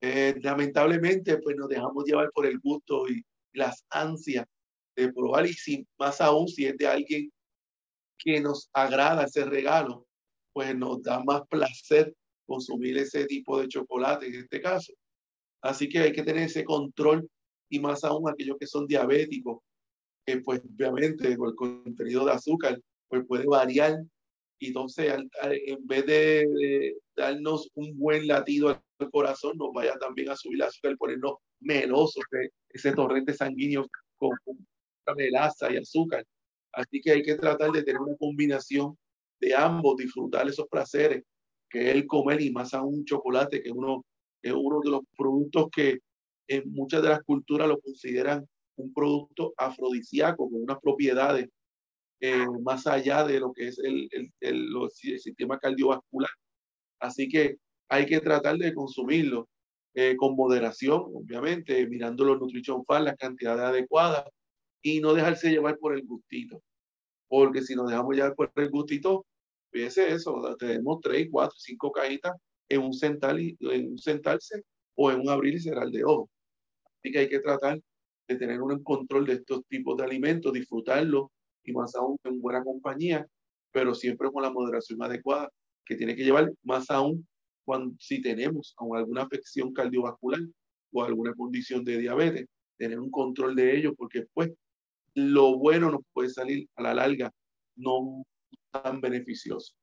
Eh, 0.00 0.36
lamentablemente, 0.42 1.38
pues 1.38 1.56
nos 1.56 1.68
dejamos 1.68 2.04
llevar 2.04 2.30
por 2.32 2.46
el 2.46 2.58
gusto 2.60 3.08
y 3.08 3.22
las 3.52 3.84
ansias 3.90 4.46
de 4.98 5.12
probar 5.12 5.46
y 5.46 5.52
si, 5.52 5.86
más 5.98 6.20
aún 6.20 6.48
si 6.48 6.66
es 6.66 6.76
de 6.76 6.86
alguien 6.86 7.32
que 8.18 8.40
nos 8.40 8.68
agrada 8.72 9.24
ese 9.24 9.44
regalo, 9.44 10.06
pues 10.52 10.74
nos 10.76 11.02
da 11.02 11.22
más 11.22 11.42
placer 11.48 12.14
consumir 12.46 12.98
ese 12.98 13.26
tipo 13.26 13.60
de 13.60 13.68
chocolate 13.68 14.26
en 14.26 14.34
este 14.34 14.60
caso. 14.60 14.92
Así 15.62 15.88
que 15.88 16.00
hay 16.00 16.12
que 16.12 16.22
tener 16.22 16.44
ese 16.44 16.64
control 16.64 17.28
y 17.70 17.78
más 17.78 18.02
aún 18.04 18.28
aquellos 18.28 18.56
que 18.58 18.66
son 18.66 18.86
diabéticos, 18.86 19.60
que 20.26 20.40
pues 20.40 20.60
obviamente 20.60 21.36
con 21.36 21.50
el 21.50 21.54
contenido 21.54 22.24
de 22.24 22.32
azúcar 22.32 22.80
pues 23.08 23.24
puede 23.26 23.46
variar 23.46 24.02
y 24.58 24.68
entonces 24.68 25.14
en 25.42 25.86
vez 25.86 26.06
de, 26.06 26.96
darnos 27.16 27.70
un 27.74 27.96
buen 27.96 28.26
latido 28.26 28.68
al 28.68 29.10
corazón, 29.10 29.56
nos 29.56 29.72
vaya 29.72 29.96
también 29.98 30.30
a 30.30 30.36
subir 30.36 30.56
el 30.56 30.62
azúcar, 30.62 30.96
ponernos 30.96 31.36
melosos, 31.60 32.24
ese 32.70 32.92
torrente 32.92 33.34
sanguíneo 33.34 33.86
con, 34.16 34.36
melaza 35.14 35.72
y 35.72 35.76
azúcar. 35.76 36.24
Así 36.72 37.00
que 37.00 37.12
hay 37.12 37.22
que 37.22 37.34
tratar 37.34 37.70
de 37.72 37.82
tener 37.82 38.00
una 38.00 38.16
combinación 38.16 38.96
de 39.40 39.54
ambos, 39.54 39.96
disfrutar 39.96 40.48
esos 40.48 40.66
placeres, 40.68 41.24
que 41.70 41.90
es 41.90 41.96
el 41.96 42.06
comer 42.06 42.40
y 42.40 42.50
más 42.50 42.74
aún 42.74 43.04
chocolate, 43.04 43.62
que 43.62 43.70
uno, 43.70 44.04
es 44.42 44.52
uno 44.52 44.80
de 44.80 44.90
los 44.90 45.00
productos 45.16 45.68
que 45.70 45.98
en 46.48 46.70
muchas 46.72 47.02
de 47.02 47.10
las 47.10 47.22
culturas 47.22 47.68
lo 47.68 47.78
consideran 47.80 48.46
un 48.76 48.92
producto 48.92 49.52
afrodisíaco, 49.56 50.48
con 50.50 50.62
unas 50.62 50.78
propiedades 50.80 51.48
eh, 52.20 52.46
más 52.62 52.86
allá 52.86 53.24
de 53.24 53.40
lo 53.40 53.52
que 53.52 53.68
es 53.68 53.78
el, 53.78 54.08
el, 54.12 54.32
el, 54.40 54.90
sistema 54.90 55.58
cardiovascular. 55.58 56.30
Así 57.00 57.28
que 57.28 57.56
hay 57.88 58.06
que 58.06 58.20
tratar 58.20 58.56
de 58.56 58.74
consumirlo 58.74 59.48
eh, 59.94 60.16
con 60.16 60.36
moderación, 60.36 61.02
obviamente, 61.14 61.86
mirando 61.86 62.24
los 62.24 62.40
nutrition 62.40 62.84
facts, 62.84 63.04
las 63.04 63.16
cantidades 63.16 63.62
adecuadas 63.62 64.24
y 64.82 65.00
no 65.00 65.14
dejarse 65.14 65.50
llevar 65.50 65.78
por 65.78 65.94
el 65.94 66.06
gustito. 66.06 66.62
Porque 67.28 67.62
si 67.62 67.74
nos 67.74 67.88
dejamos 67.90 68.16
llevar 68.16 68.34
por 68.34 68.50
el 68.56 68.70
gustito, 68.70 69.26
fíjese 69.70 70.12
eso, 70.12 70.56
tenemos 70.58 71.00
tres, 71.02 71.28
cuatro, 71.30 71.56
cinco 71.58 71.92
cajitas 71.92 72.32
en 72.68 72.82
un, 72.82 72.92
central, 72.92 73.38
en 73.38 73.92
un 73.92 73.98
sentarse 73.98 74.62
o 74.94 75.10
en 75.10 75.20
un 75.20 75.28
abrir 75.28 75.54
y 75.54 75.60
cerrar 75.60 75.88
de 75.88 76.04
ojo. 76.04 76.30
Así 76.84 77.12
que 77.12 77.18
hay 77.20 77.28
que 77.28 77.40
tratar 77.40 77.80
de 78.28 78.36
tener 78.36 78.60
un 78.60 78.82
control 78.82 79.26
de 79.26 79.34
estos 79.34 79.64
tipos 79.68 79.96
de 79.96 80.04
alimentos, 80.04 80.52
disfrutarlos 80.52 81.28
y 81.64 81.72
más 81.72 81.94
aún 81.94 82.16
en 82.24 82.40
buena 82.40 82.62
compañía, 82.62 83.26
pero 83.72 83.94
siempre 83.94 84.30
con 84.30 84.42
la 84.42 84.50
moderación 84.50 85.02
adecuada 85.02 85.50
que 85.84 85.96
tiene 85.96 86.14
que 86.14 86.24
llevar 86.24 86.52
más 86.62 86.90
aún 86.90 87.26
cuando 87.64 87.94
si 87.98 88.20
tenemos 88.22 88.74
alguna 88.78 89.22
afección 89.22 89.72
cardiovascular 89.72 90.40
o 90.92 91.04
alguna 91.04 91.34
condición 91.34 91.84
de 91.84 91.98
diabetes, 91.98 92.46
tener 92.78 92.98
un 92.98 93.10
control 93.10 93.54
de 93.54 93.76
ello 93.76 93.94
porque 93.94 94.26
pues 94.32 94.50
lo 95.18 95.58
bueno 95.58 95.90
nos 95.90 96.02
puede 96.12 96.30
salir 96.30 96.68
a 96.76 96.82
la 96.82 96.94
larga 96.94 97.32
no 97.76 98.24
tan 98.70 99.00
beneficioso. 99.00 99.74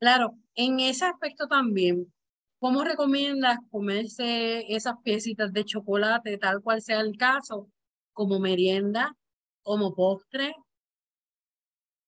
Claro, 0.00 0.36
en 0.54 0.80
ese 0.80 1.04
aspecto 1.04 1.46
también, 1.46 2.12
¿cómo 2.58 2.82
recomiendas 2.82 3.58
comerse 3.70 4.64
esas 4.74 4.94
piecitas 5.04 5.52
de 5.52 5.64
chocolate, 5.64 6.38
tal 6.38 6.60
cual 6.60 6.82
sea 6.82 7.00
el 7.00 7.16
caso, 7.16 7.70
como 8.12 8.38
merienda 8.38 9.16
como 9.62 9.94
postre. 9.94 10.54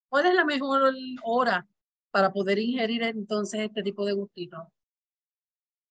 ¿Cuál 0.09 0.27
es 0.27 0.35
la 0.35 0.45
mejor 0.45 0.93
hora 1.23 1.67
para 2.11 2.33
poder 2.33 2.59
ingerir 2.59 3.03
entonces 3.03 3.61
este 3.61 3.83
tipo 3.83 4.05
de 4.05 4.13
gustito? 4.13 4.73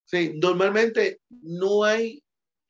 Sí, 0.05 0.33
normalmente 0.35 1.21
no 1.29 1.83
hay 1.83 2.21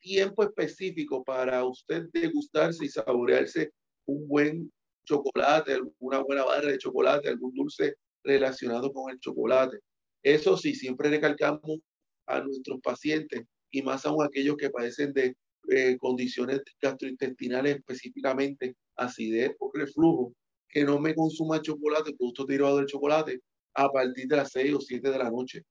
tiempo 0.04 0.44
específico 0.44 1.24
para 1.24 1.64
usted 1.64 2.04
degustarse 2.12 2.84
y 2.84 2.88
saborearse 2.88 3.72
un 4.06 4.28
buen 4.28 4.72
chocolate, 5.06 5.80
una 5.98 6.18
buena 6.18 6.44
barra 6.44 6.70
de 6.70 6.78
chocolate, 6.78 7.30
algún 7.30 7.54
dulce 7.54 7.94
relacionado 8.22 8.92
con 8.92 9.10
el 9.10 9.18
chocolate. 9.18 9.78
Eso 10.22 10.58
sí, 10.58 10.74
siempre 10.74 11.08
recalcamos 11.08 11.80
a 12.26 12.40
nuestros 12.40 12.80
pacientes 12.82 13.44
y 13.70 13.82
más 13.82 14.04
aún 14.04 14.22
aquellos 14.22 14.56
que 14.56 14.70
padecen 14.70 15.12
de 15.14 15.34
eh, 15.70 15.96
condiciones 15.98 16.60
gastrointestinales 16.80 17.76
específicamente 17.76 18.76
acidez 18.96 19.56
o 19.58 19.70
reflujo, 19.72 20.34
que 20.68 20.84
no 20.84 21.00
me 21.00 21.14
consuma 21.14 21.62
chocolate, 21.62 22.14
productos 22.14 22.46
derivados 22.46 22.78
del 22.78 22.86
chocolate, 22.86 23.40
a 23.74 23.88
partir 23.88 24.28
de 24.28 24.36
las 24.36 24.52
6 24.52 24.74
o 24.74 24.80
7 24.80 25.10
de 25.10 25.18
la 25.18 25.30
noche. 25.30 25.62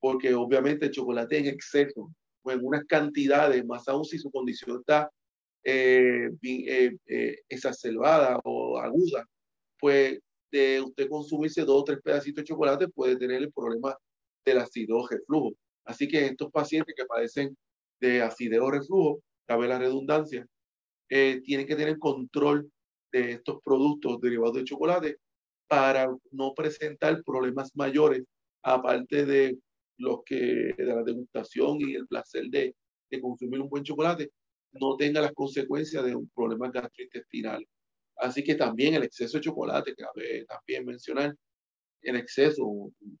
Porque 0.00 0.34
obviamente 0.34 0.86
el 0.86 0.92
chocolate 0.92 1.38
en 1.38 1.46
exceso 1.46 2.12
en 2.44 2.64
unas 2.64 2.84
cantidades, 2.84 3.64
más 3.64 3.86
aún 3.88 4.04
si 4.04 4.18
su 4.18 4.30
condición 4.30 4.80
está 4.80 5.10
eh, 5.64 6.30
eh, 6.42 6.96
eh, 7.06 7.36
exacerbada 7.48 8.40
o 8.44 8.78
aguda, 8.78 9.26
pues 9.78 10.18
de 10.50 10.80
usted 10.80 11.08
consumirse 11.08 11.62
dos 11.62 11.82
o 11.82 11.84
tres 11.84 12.00
pedacitos 12.02 12.42
de 12.42 12.48
chocolate 12.48 12.88
puede 12.88 13.16
tener 13.16 13.42
el 13.42 13.52
problema 13.52 13.96
del 14.44 14.58
acidez 14.58 14.90
o 14.90 15.06
reflujo. 15.06 15.52
Así 15.84 16.06
que 16.08 16.26
estos 16.26 16.50
pacientes 16.50 16.94
que 16.96 17.06
padecen 17.06 17.56
de 18.00 18.22
acidez 18.22 18.60
o 18.60 18.70
reflujo, 18.70 19.22
cabe 19.46 19.68
la 19.68 19.78
redundancia, 19.78 20.46
eh, 21.08 21.40
tienen 21.44 21.66
que 21.66 21.76
tener 21.76 21.98
control 21.98 22.70
de 23.12 23.32
estos 23.32 23.60
productos 23.62 24.20
derivados 24.20 24.56
de 24.56 24.64
chocolate 24.64 25.16
para 25.68 26.08
no 26.30 26.54
presentar 26.54 27.22
problemas 27.24 27.70
mayores, 27.74 28.24
aparte 28.62 29.24
de 29.24 29.58
los 30.02 30.20
que 30.24 30.74
de 30.76 30.84
la 30.84 31.02
degustación 31.02 31.80
y 31.80 31.94
el 31.94 32.06
placer 32.06 32.46
de, 32.48 32.74
de 33.10 33.20
consumir 33.20 33.60
un 33.60 33.68
buen 33.68 33.84
chocolate, 33.84 34.30
no 34.72 34.96
tenga 34.96 35.20
las 35.20 35.32
consecuencias 35.32 36.04
de 36.04 36.14
un 36.14 36.28
problema 36.34 36.70
gastrointestinal. 36.70 37.66
Así 38.16 38.42
que 38.44 38.54
también 38.54 38.94
el 38.94 39.04
exceso 39.04 39.38
de 39.38 39.44
chocolate, 39.44 39.94
cabe 39.94 40.44
también 40.46 40.84
mencionar, 40.84 41.34
el 42.02 42.16
exceso, 42.16 42.64
eh, 43.00 43.16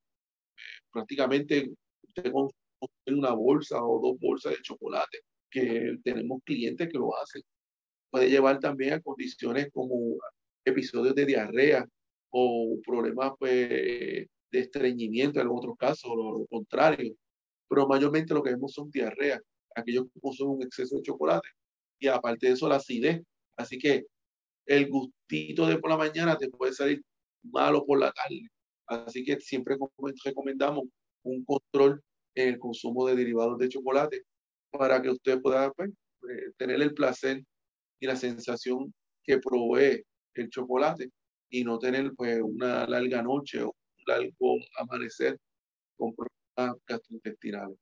prácticamente 0.92 1.70
usted 2.02 2.32
consume 2.32 3.18
una 3.18 3.32
bolsa 3.32 3.82
o 3.82 4.00
dos 4.00 4.18
bolsas 4.20 4.52
de 4.52 4.62
chocolate, 4.62 5.18
que 5.50 5.96
tenemos 6.04 6.40
clientes 6.44 6.88
que 6.88 6.98
lo 6.98 7.16
hacen 7.16 7.42
puede 8.12 8.28
llevar 8.28 8.60
también 8.60 8.92
a 8.92 9.00
condiciones 9.00 9.68
como 9.72 10.18
episodios 10.64 11.14
de 11.14 11.24
diarrea 11.24 11.86
o 12.30 12.78
problemas 12.86 13.32
pues, 13.38 14.26
de 14.52 14.60
estreñimiento 14.60 15.40
en 15.40 15.48
otros 15.48 15.76
casos, 15.76 16.10
o 16.10 16.16
lo 16.40 16.46
contrario. 16.46 17.16
Pero 17.68 17.88
mayormente 17.88 18.34
lo 18.34 18.42
que 18.42 18.50
vemos 18.50 18.72
son 18.72 18.90
diarreas, 18.90 19.40
aquellos 19.74 20.04
que 20.12 20.20
consumen 20.20 20.56
un 20.56 20.62
exceso 20.62 20.96
de 20.96 21.02
chocolate 21.02 21.48
y 21.98 22.08
aparte 22.08 22.46
de 22.46 22.52
eso 22.52 22.68
la 22.68 22.76
acidez. 22.76 23.22
Así 23.56 23.78
que 23.78 24.04
el 24.66 24.88
gustito 24.88 25.66
de 25.66 25.78
por 25.78 25.90
la 25.90 25.96
mañana 25.96 26.36
te 26.36 26.48
puede 26.48 26.72
salir 26.72 27.02
malo 27.42 27.84
por 27.84 27.98
la 27.98 28.12
tarde. 28.12 28.42
Así 28.86 29.24
que 29.24 29.40
siempre 29.40 29.76
recomendamos 30.24 30.84
un 31.22 31.44
control 31.44 32.02
en 32.34 32.48
el 32.48 32.58
consumo 32.58 33.06
de 33.06 33.16
derivados 33.16 33.58
de 33.58 33.68
chocolate 33.68 34.22
para 34.70 35.00
que 35.00 35.10
usted 35.10 35.40
pueda 35.40 35.70
pues, 35.72 35.90
eh, 35.90 36.52
tener 36.56 36.80
el 36.82 36.94
placer 36.94 37.42
y 38.00 38.06
la 38.06 38.16
sensación 38.16 38.92
que 39.24 39.38
provee 39.38 40.02
el 40.34 40.50
chocolate 40.50 41.10
y 41.50 41.64
no 41.64 41.78
tener 41.78 42.12
pues 42.16 42.40
una 42.42 42.86
larga 42.86 43.22
noche 43.22 43.62
o 43.62 43.74
largo 44.06 44.56
amanecer 44.78 45.38
con 45.96 46.14
problemas 46.14 46.80
gastrointestinales. 46.86 47.78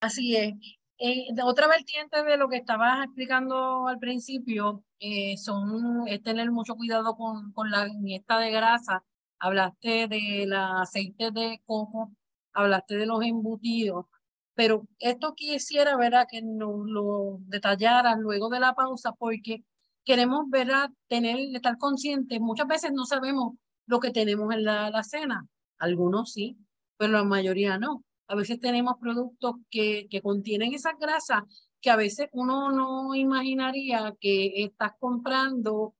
Así 0.00 0.36
es. 0.36 0.54
Eh, 0.98 1.28
otra 1.42 1.66
vertiente 1.66 2.22
de 2.22 2.36
lo 2.36 2.48
que 2.48 2.56
estabas 2.56 3.04
explicando 3.04 3.88
al 3.88 3.98
principio 3.98 4.84
eh, 4.98 5.36
son, 5.38 6.06
es 6.06 6.22
tener 6.22 6.50
mucho 6.50 6.74
cuidado 6.74 7.16
con, 7.16 7.52
con 7.52 7.70
la 7.70 7.88
ingesta 7.88 8.38
de 8.38 8.50
grasa. 8.50 9.02
Hablaste 9.38 10.08
del 10.08 10.52
aceite 10.52 11.30
de 11.30 11.62
coco, 11.64 12.12
hablaste 12.52 12.96
de 12.96 13.06
los 13.06 13.24
embutidos, 13.24 14.06
pero 14.54 14.86
esto 14.98 15.34
quisiera 15.34 15.96
¿verdad? 15.96 16.26
que 16.30 16.42
nos 16.42 16.86
lo 16.86 17.38
detallaras 17.46 18.18
luego 18.18 18.50
de 18.50 18.60
la 18.60 18.74
pausa 18.74 19.12
porque 19.12 19.64
queremos 20.04 20.50
¿verdad? 20.50 20.90
tener, 21.08 21.38
estar 21.54 21.78
conscientes. 21.78 22.40
Muchas 22.40 22.66
veces 22.66 22.92
no 22.92 23.06
sabemos 23.06 23.54
lo 23.90 24.00
que 24.00 24.12
tenemos 24.12 24.54
en 24.54 24.64
la, 24.64 24.90
la 24.90 25.02
cena. 25.02 25.46
Algunos 25.78 26.32
sí, 26.32 26.56
pero 26.96 27.12
la 27.12 27.24
mayoría 27.24 27.78
no. 27.78 28.04
A 28.28 28.36
veces 28.36 28.60
tenemos 28.60 28.94
productos 29.00 29.56
que, 29.68 30.06
que 30.08 30.22
contienen 30.22 30.72
esas 30.72 30.94
grasas 30.98 31.42
que 31.80 31.90
a 31.90 31.96
veces 31.96 32.28
uno 32.32 32.70
no 32.70 33.14
imaginaría 33.14 34.14
que 34.20 34.62
estás 34.62 34.92
comprando 35.00 35.94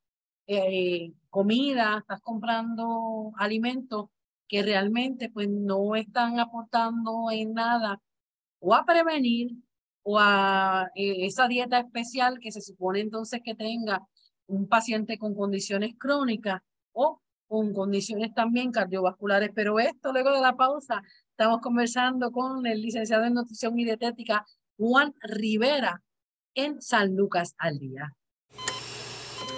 eh, 0.46 1.12
comida, 1.30 1.98
estás 1.98 2.20
comprando 2.20 3.32
alimentos 3.38 4.06
que 4.46 4.62
realmente 4.62 5.30
pues 5.30 5.48
no 5.48 5.96
están 5.96 6.38
aportando 6.38 7.30
en 7.32 7.54
nada 7.54 8.00
o 8.60 8.74
a 8.74 8.84
prevenir 8.84 9.52
o 10.02 10.18
a 10.18 10.90
eh, 10.94 11.26
esa 11.26 11.48
dieta 11.48 11.78
especial 11.78 12.38
que 12.40 12.52
se 12.52 12.60
supone 12.60 13.00
entonces 13.00 13.40
que 13.44 13.54
tenga 13.54 14.06
un 14.46 14.68
paciente 14.68 15.18
con 15.18 15.34
condiciones 15.34 15.94
crónicas 15.98 16.60
o 16.92 17.20
con 17.50 17.74
condiciones 17.74 18.32
también 18.32 18.70
cardiovasculares. 18.70 19.50
Pero 19.52 19.80
esto 19.80 20.12
luego 20.12 20.30
de 20.30 20.40
la 20.40 20.56
pausa 20.56 21.02
Estamos 21.40 21.62
conversando 21.62 22.30
con 22.32 22.66
el 22.66 22.82
licenciado 22.82 23.24
en 23.24 23.32
nutrición 23.32 23.78
y 23.78 23.86
dietética 23.86 24.44
Juan 24.76 25.14
Rivera 25.22 26.02
en 26.54 26.82
San 26.82 27.16
Lucas 27.16 27.54
al 27.56 27.78
Día. 27.78 28.14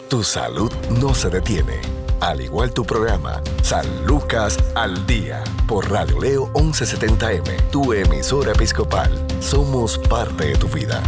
Tu 0.08 0.22
salud 0.22 0.70
no 1.00 1.12
se 1.12 1.28
detiene, 1.28 1.80
al 2.20 2.40
igual 2.40 2.72
tu 2.72 2.84
programa 2.84 3.42
San 3.64 4.06
Lucas 4.06 4.58
al 4.76 5.04
Día 5.08 5.42
por 5.66 5.90
Radio 5.90 6.20
Leo 6.20 6.52
1170M, 6.52 7.70
tu 7.72 7.92
emisora 7.92 8.52
episcopal. 8.52 9.10
Somos 9.40 9.98
parte 9.98 10.44
de 10.50 10.54
tu 10.54 10.68
vida. 10.68 11.02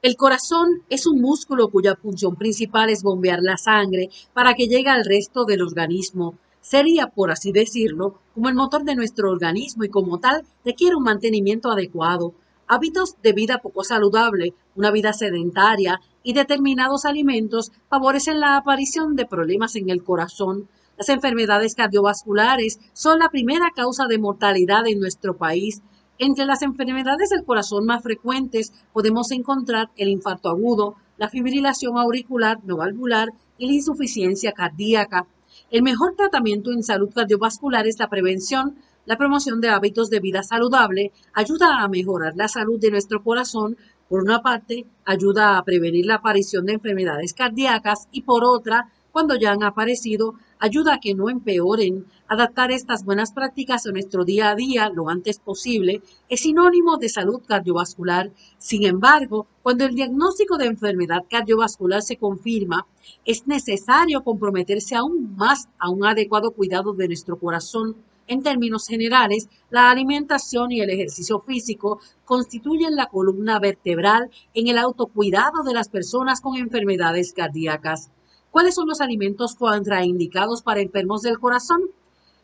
El 0.00 0.16
corazón 0.16 0.82
es 0.88 1.06
un 1.06 1.20
músculo 1.20 1.68
cuya 1.68 1.96
función 1.96 2.36
principal 2.36 2.88
es 2.88 3.02
bombear 3.02 3.40
la 3.42 3.56
sangre 3.56 4.10
para 4.32 4.54
que 4.54 4.68
llegue 4.68 4.90
al 4.90 5.04
resto 5.04 5.44
del 5.44 5.62
organismo 5.62 6.34
sería, 6.68 7.06
por 7.06 7.30
así 7.30 7.50
decirlo, 7.50 8.20
como 8.34 8.50
el 8.50 8.54
motor 8.54 8.84
de 8.84 8.94
nuestro 8.94 9.30
organismo 9.30 9.84
y 9.84 9.88
como 9.88 10.18
tal 10.18 10.44
requiere 10.64 10.96
un 10.96 11.02
mantenimiento 11.02 11.70
adecuado. 11.70 12.34
Hábitos 12.66 13.16
de 13.22 13.32
vida 13.32 13.58
poco 13.58 13.84
saludable, 13.84 14.52
una 14.76 14.90
vida 14.90 15.14
sedentaria 15.14 16.00
y 16.22 16.34
determinados 16.34 17.06
alimentos 17.06 17.72
favorecen 17.88 18.40
la 18.40 18.56
aparición 18.56 19.16
de 19.16 19.24
problemas 19.24 19.76
en 19.76 19.88
el 19.88 20.04
corazón. 20.04 20.68
Las 20.98 21.08
enfermedades 21.08 21.74
cardiovasculares 21.74 22.78
son 22.92 23.20
la 23.20 23.30
primera 23.30 23.70
causa 23.74 24.06
de 24.06 24.18
mortalidad 24.18 24.86
en 24.86 25.00
nuestro 25.00 25.38
país. 25.38 25.80
Entre 26.20 26.46
las 26.46 26.62
enfermedades 26.62 27.30
del 27.30 27.44
corazón 27.44 27.86
más 27.86 28.02
frecuentes 28.02 28.72
podemos 28.92 29.30
encontrar 29.30 29.90
el 29.96 30.08
infarto 30.08 30.48
agudo, 30.48 30.96
la 31.16 31.28
fibrilación 31.28 31.96
auricular 31.96 32.58
no 32.64 32.76
valvular 32.76 33.28
y 33.56 33.68
la 33.68 33.74
insuficiencia 33.74 34.50
cardíaca. 34.50 35.26
El 35.70 35.84
mejor 35.84 36.16
tratamiento 36.16 36.72
en 36.72 36.82
salud 36.82 37.10
cardiovascular 37.14 37.86
es 37.86 38.00
la 38.00 38.08
prevención, 38.08 38.76
la 39.06 39.16
promoción 39.16 39.60
de 39.60 39.68
hábitos 39.68 40.10
de 40.10 40.18
vida 40.18 40.42
saludable, 40.42 41.12
ayuda 41.34 41.82
a 41.82 41.88
mejorar 41.88 42.34
la 42.34 42.48
salud 42.48 42.80
de 42.80 42.90
nuestro 42.90 43.22
corazón, 43.22 43.76
por 44.08 44.20
una 44.20 44.42
parte, 44.42 44.86
ayuda 45.04 45.56
a 45.56 45.62
prevenir 45.62 46.06
la 46.06 46.16
aparición 46.16 46.66
de 46.66 46.74
enfermedades 46.74 47.32
cardíacas 47.32 48.08
y 48.10 48.22
por 48.22 48.44
otra, 48.44 48.90
cuando 49.18 49.34
ya 49.34 49.50
han 49.50 49.64
aparecido, 49.64 50.36
ayuda 50.60 50.94
a 50.94 51.00
que 51.00 51.12
no 51.12 51.28
empeoren. 51.28 52.06
Adaptar 52.28 52.70
estas 52.70 53.04
buenas 53.04 53.32
prácticas 53.32 53.84
a 53.84 53.90
nuestro 53.90 54.24
día 54.24 54.48
a 54.48 54.54
día 54.54 54.90
lo 54.90 55.08
antes 55.08 55.40
posible 55.40 56.02
es 56.28 56.42
sinónimo 56.42 56.98
de 56.98 57.08
salud 57.08 57.42
cardiovascular. 57.44 58.30
Sin 58.58 58.84
embargo, 58.86 59.48
cuando 59.64 59.86
el 59.86 59.96
diagnóstico 59.96 60.56
de 60.56 60.66
enfermedad 60.66 61.24
cardiovascular 61.28 62.00
se 62.02 62.16
confirma, 62.16 62.86
es 63.24 63.48
necesario 63.48 64.22
comprometerse 64.22 64.94
aún 64.94 65.34
más 65.34 65.68
a 65.80 65.90
un 65.90 66.04
adecuado 66.04 66.52
cuidado 66.52 66.92
de 66.92 67.08
nuestro 67.08 67.40
corazón. 67.40 67.96
En 68.28 68.44
términos 68.44 68.86
generales, 68.86 69.48
la 69.68 69.90
alimentación 69.90 70.70
y 70.70 70.80
el 70.80 70.90
ejercicio 70.90 71.40
físico 71.40 71.98
constituyen 72.24 72.94
la 72.94 73.06
columna 73.06 73.58
vertebral 73.58 74.30
en 74.54 74.68
el 74.68 74.78
autocuidado 74.78 75.64
de 75.64 75.74
las 75.74 75.88
personas 75.88 76.40
con 76.40 76.56
enfermedades 76.56 77.32
cardíacas. 77.32 78.12
¿Cuáles 78.50 78.74
son 78.74 78.88
los 78.88 79.00
alimentos 79.00 79.54
contraindicados 79.54 80.62
para 80.62 80.80
enfermos 80.80 81.22
del 81.22 81.38
corazón? 81.38 81.90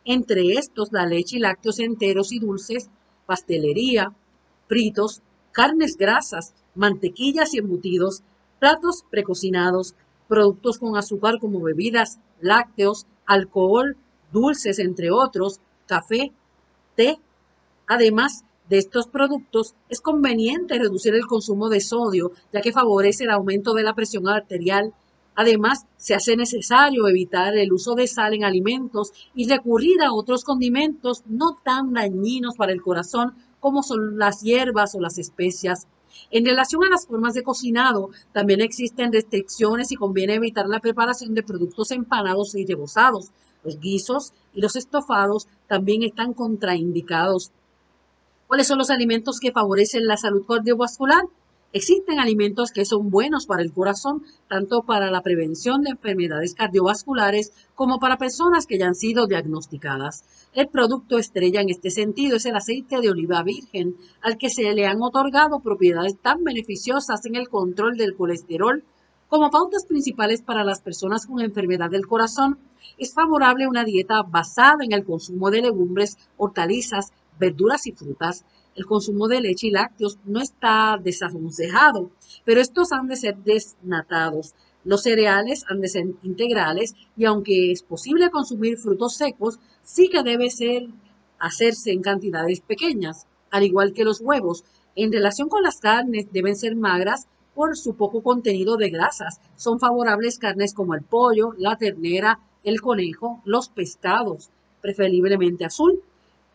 Entre 0.03 0.53
estos, 0.53 0.91
la 0.91 1.05
leche 1.05 1.37
y 1.37 1.39
lácteos 1.39 1.79
enteros 1.79 2.31
y 2.31 2.39
dulces, 2.39 2.89
pastelería, 3.25 4.13
fritos, 4.67 5.21
carnes 5.51 5.97
grasas, 5.97 6.53
mantequillas 6.75 7.53
y 7.53 7.57
embutidos, 7.57 8.21
platos 8.59 9.03
precocinados, 9.09 9.95
productos 10.27 10.77
con 10.77 10.95
azúcar 10.95 11.39
como 11.39 11.61
bebidas, 11.61 12.19
lácteos, 12.39 13.07
alcohol, 13.25 13.97
dulces, 14.31 14.79
entre 14.79 15.09
otros, 15.11 15.59
café, 15.87 16.31
té. 16.95 17.17
Además 17.87 18.43
de 18.69 18.77
estos 18.77 19.07
productos, 19.07 19.75
es 19.89 20.01
conveniente 20.01 20.77
reducir 20.77 21.15
el 21.15 21.27
consumo 21.27 21.69
de 21.69 21.81
sodio, 21.81 22.31
ya 22.51 22.61
que 22.61 22.71
favorece 22.71 23.23
el 23.23 23.31
aumento 23.31 23.73
de 23.73 23.83
la 23.83 23.93
presión 23.93 24.27
arterial 24.27 24.93
Además, 25.35 25.85
se 25.97 26.15
hace 26.15 26.37
necesario 26.37 27.07
evitar 27.07 27.57
el 27.57 27.73
uso 27.73 27.93
de 27.93 28.07
sal 28.07 28.33
en 28.33 28.45
alimentos 28.45 29.11
y 29.33 29.49
recurrir 29.49 30.01
a 30.01 30.13
otros 30.13 30.43
condimentos 30.43 31.23
no 31.27 31.57
tan 31.63 31.93
dañinos 31.93 32.55
para 32.55 32.71
el 32.71 32.81
corazón 32.81 33.35
como 33.59 33.83
son 33.83 34.17
las 34.17 34.41
hierbas 34.41 34.95
o 34.95 35.01
las 35.01 35.17
especias. 35.17 35.87
En 36.31 36.45
relación 36.45 36.83
a 36.83 36.89
las 36.89 37.07
formas 37.07 37.33
de 37.33 37.43
cocinado, 37.43 38.09
también 38.31 38.61
existen 38.61 39.11
restricciones 39.11 39.91
y 39.91 39.95
conviene 39.95 40.35
evitar 40.35 40.67
la 40.67 40.79
preparación 40.79 41.33
de 41.33 41.43
productos 41.43 41.91
empanados 41.91 42.55
y 42.55 42.65
rebozados. 42.65 43.31
Los 43.63 43.79
guisos 43.79 44.33
y 44.53 44.61
los 44.61 44.75
estofados 44.75 45.47
también 45.67 46.03
están 46.03 46.33
contraindicados. 46.33 47.51
¿Cuáles 48.47 48.67
son 48.67 48.77
los 48.77 48.91
alimentos 48.91 49.39
que 49.39 49.51
favorecen 49.51 50.05
la 50.05 50.17
salud 50.17 50.45
cardiovascular? 50.47 51.25
Existen 51.73 52.19
alimentos 52.19 52.71
que 52.71 52.85
son 52.85 53.09
buenos 53.09 53.45
para 53.45 53.61
el 53.61 53.73
corazón, 53.73 54.23
tanto 54.47 54.83
para 54.83 55.11
la 55.11 55.21
prevención 55.21 55.81
de 55.81 55.91
enfermedades 55.91 56.55
cardiovasculares 56.55 57.51
como 57.75 57.99
para 57.99 58.17
personas 58.17 58.65
que 58.65 58.77
ya 58.77 58.87
han 58.87 58.95
sido 58.95 59.27
diagnosticadas. 59.27 60.23
El 60.53 60.67
producto 60.69 61.17
estrella 61.17 61.61
en 61.61 61.69
este 61.69 61.91
sentido 61.91 62.37
es 62.37 62.45
el 62.45 62.55
aceite 62.55 63.01
de 63.01 63.09
oliva 63.09 63.43
virgen, 63.43 63.95
al 64.21 64.37
que 64.37 64.49
se 64.49 64.73
le 64.73 64.87
han 64.87 65.01
otorgado 65.01 65.59
propiedades 65.59 66.17
tan 66.21 66.43
beneficiosas 66.43 67.25
en 67.25 67.35
el 67.35 67.49
control 67.49 67.97
del 67.97 68.15
colesterol 68.15 68.83
como 69.27 69.49
pautas 69.49 69.85
principales 69.85 70.41
para 70.41 70.63
las 70.63 70.81
personas 70.81 71.25
con 71.25 71.41
enfermedad 71.41 71.89
del 71.89 72.07
corazón, 72.07 72.59
es 72.97 73.13
favorable 73.13 73.67
una 73.67 73.83
dieta 73.83 74.21
basada 74.21 74.83
en 74.83 74.93
el 74.93 75.03
consumo 75.03 75.49
de 75.49 75.63
legumbres, 75.63 76.17
hortalizas, 76.37 77.11
verduras 77.39 77.87
y 77.87 77.91
frutas. 77.91 78.45
El 78.75 78.85
consumo 78.85 79.29
de 79.29 79.39
leche 79.39 79.67
y 79.67 79.71
lácteos 79.71 80.19
no 80.25 80.41
está 80.41 80.99
desaconsejado, 81.01 82.11
pero 82.43 82.59
estos 82.59 82.91
han 82.91 83.07
de 83.07 83.15
ser 83.15 83.37
desnatados. 83.37 84.53
Los 84.83 85.03
cereales 85.03 85.63
han 85.69 85.79
de 85.79 85.87
ser 85.87 86.05
integrales 86.23 86.93
y 87.15 87.23
aunque 87.23 87.71
es 87.71 87.83
posible 87.83 88.29
consumir 88.29 88.77
frutos 88.77 89.15
secos, 89.15 89.59
sí 89.81 90.09
que 90.09 90.23
debe 90.23 90.49
ser 90.49 90.89
hacerse 91.39 91.91
en 91.91 92.01
cantidades 92.01 92.59
pequeñas, 92.59 93.27
al 93.49 93.63
igual 93.63 93.93
que 93.93 94.03
los 94.03 94.19
huevos. 94.19 94.65
En 94.95 95.11
relación 95.11 95.47
con 95.47 95.63
las 95.63 95.79
carnes, 95.79 96.27
deben 96.33 96.57
ser 96.57 96.75
magras 96.75 97.27
por 97.53 97.77
su 97.77 97.95
poco 97.95 98.21
contenido 98.21 98.75
de 98.75 98.89
grasas. 98.89 99.39
Son 99.55 99.79
favorables 99.79 100.37
carnes 100.37 100.73
como 100.73 100.95
el 100.95 101.01
pollo, 101.01 101.53
la 101.57 101.77
ternera, 101.77 102.39
el 102.63 102.81
conejo, 102.81 103.41
los 103.45 103.69
pescados, 103.69 104.49
preferiblemente 104.81 105.65
azul, 105.65 106.03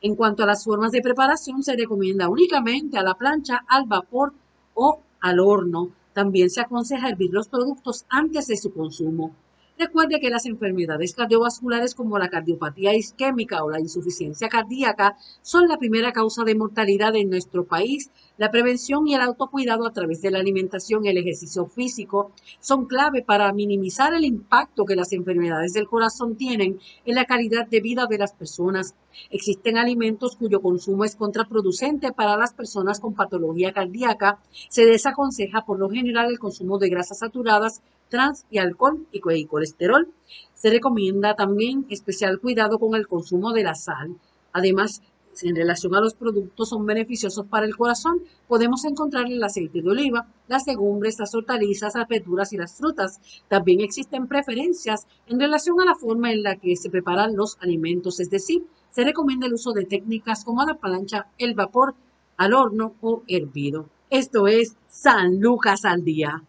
en 0.02 0.16
cuanto 0.16 0.42
a 0.42 0.46
las 0.46 0.64
formas 0.64 0.92
de 0.92 1.02
preparación, 1.02 1.62
se 1.62 1.76
recomienda 1.76 2.28
únicamente 2.28 2.98
a 2.98 3.02
la 3.02 3.14
plancha, 3.14 3.64
al 3.68 3.86
vapor 3.86 4.32
o 4.74 5.00
al 5.20 5.40
horno. 5.40 5.90
También 6.12 6.50
se 6.50 6.60
aconseja 6.60 7.08
hervir 7.08 7.30
los 7.32 7.48
productos 7.48 8.04
antes 8.08 8.46
de 8.46 8.56
su 8.56 8.72
consumo. 8.72 9.34
Recuerde 9.80 10.20
que 10.20 10.28
las 10.28 10.44
enfermedades 10.44 11.14
cardiovasculares 11.14 11.94
como 11.94 12.18
la 12.18 12.28
cardiopatía 12.28 12.94
isquémica 12.94 13.64
o 13.64 13.70
la 13.70 13.80
insuficiencia 13.80 14.50
cardíaca 14.50 15.16
son 15.40 15.68
la 15.68 15.78
primera 15.78 16.12
causa 16.12 16.44
de 16.44 16.54
mortalidad 16.54 17.16
en 17.16 17.30
nuestro 17.30 17.64
país. 17.64 18.10
La 18.36 18.50
prevención 18.50 19.08
y 19.08 19.14
el 19.14 19.22
autocuidado 19.22 19.86
a 19.86 19.92
través 19.94 20.20
de 20.20 20.30
la 20.30 20.40
alimentación 20.40 21.06
y 21.06 21.08
el 21.08 21.16
ejercicio 21.16 21.64
físico 21.64 22.32
son 22.60 22.84
clave 22.84 23.22
para 23.22 23.50
minimizar 23.54 24.12
el 24.12 24.26
impacto 24.26 24.84
que 24.84 24.96
las 24.96 25.14
enfermedades 25.14 25.72
del 25.72 25.88
corazón 25.88 26.36
tienen 26.36 26.78
en 27.06 27.14
la 27.14 27.24
calidad 27.24 27.66
de 27.66 27.80
vida 27.80 28.04
de 28.06 28.18
las 28.18 28.34
personas. 28.34 28.94
Existen 29.30 29.78
alimentos 29.78 30.36
cuyo 30.36 30.60
consumo 30.60 31.06
es 31.06 31.16
contraproducente 31.16 32.12
para 32.12 32.36
las 32.36 32.52
personas 32.52 33.00
con 33.00 33.14
patología 33.14 33.72
cardíaca. 33.72 34.40
Se 34.68 34.84
desaconseja 34.84 35.64
por 35.64 35.78
lo 35.78 35.88
general 35.88 36.30
el 36.30 36.38
consumo 36.38 36.76
de 36.76 36.90
grasas 36.90 37.20
saturadas 37.20 37.80
trans 38.10 38.44
y 38.50 38.58
alcohol 38.58 39.06
y 39.12 39.46
colesterol. 39.46 40.12
Se 40.52 40.68
recomienda 40.68 41.34
también 41.34 41.86
especial 41.88 42.38
cuidado 42.38 42.78
con 42.78 42.94
el 42.94 43.08
consumo 43.08 43.52
de 43.52 43.62
la 43.62 43.74
sal. 43.74 44.16
Además, 44.52 45.00
en 45.42 45.56
relación 45.56 45.94
a 45.94 46.00
los 46.00 46.14
productos 46.14 46.68
son 46.68 46.84
beneficiosos 46.84 47.46
para 47.46 47.64
el 47.64 47.76
corazón, 47.76 48.22
podemos 48.48 48.84
encontrar 48.84 49.26
el 49.26 49.42
aceite 49.42 49.80
de 49.80 49.88
oliva, 49.88 50.26
las 50.48 50.66
legumbres, 50.66 51.18
las 51.18 51.34
hortalizas, 51.34 51.94
las 51.94 52.08
verduras 52.08 52.52
y 52.52 52.58
las 52.58 52.76
frutas. 52.76 53.20
También 53.48 53.80
existen 53.80 54.26
preferencias 54.26 55.06
en 55.26 55.40
relación 55.40 55.80
a 55.80 55.84
la 55.84 55.94
forma 55.94 56.32
en 56.32 56.42
la 56.42 56.56
que 56.56 56.76
se 56.76 56.90
preparan 56.90 57.36
los 57.36 57.56
alimentos, 57.60 58.20
es 58.20 58.28
decir, 58.28 58.66
se 58.90 59.04
recomienda 59.04 59.46
el 59.46 59.54
uso 59.54 59.72
de 59.72 59.84
técnicas 59.84 60.44
como 60.44 60.64
la 60.64 60.74
plancha, 60.74 61.28
el 61.38 61.54
vapor, 61.54 61.94
al 62.36 62.52
horno 62.54 62.94
o 63.00 63.22
hervido. 63.28 63.88
Esto 64.10 64.48
es 64.48 64.76
San 64.88 65.40
Lucas 65.40 65.84
al 65.84 66.02
día. 66.02 66.42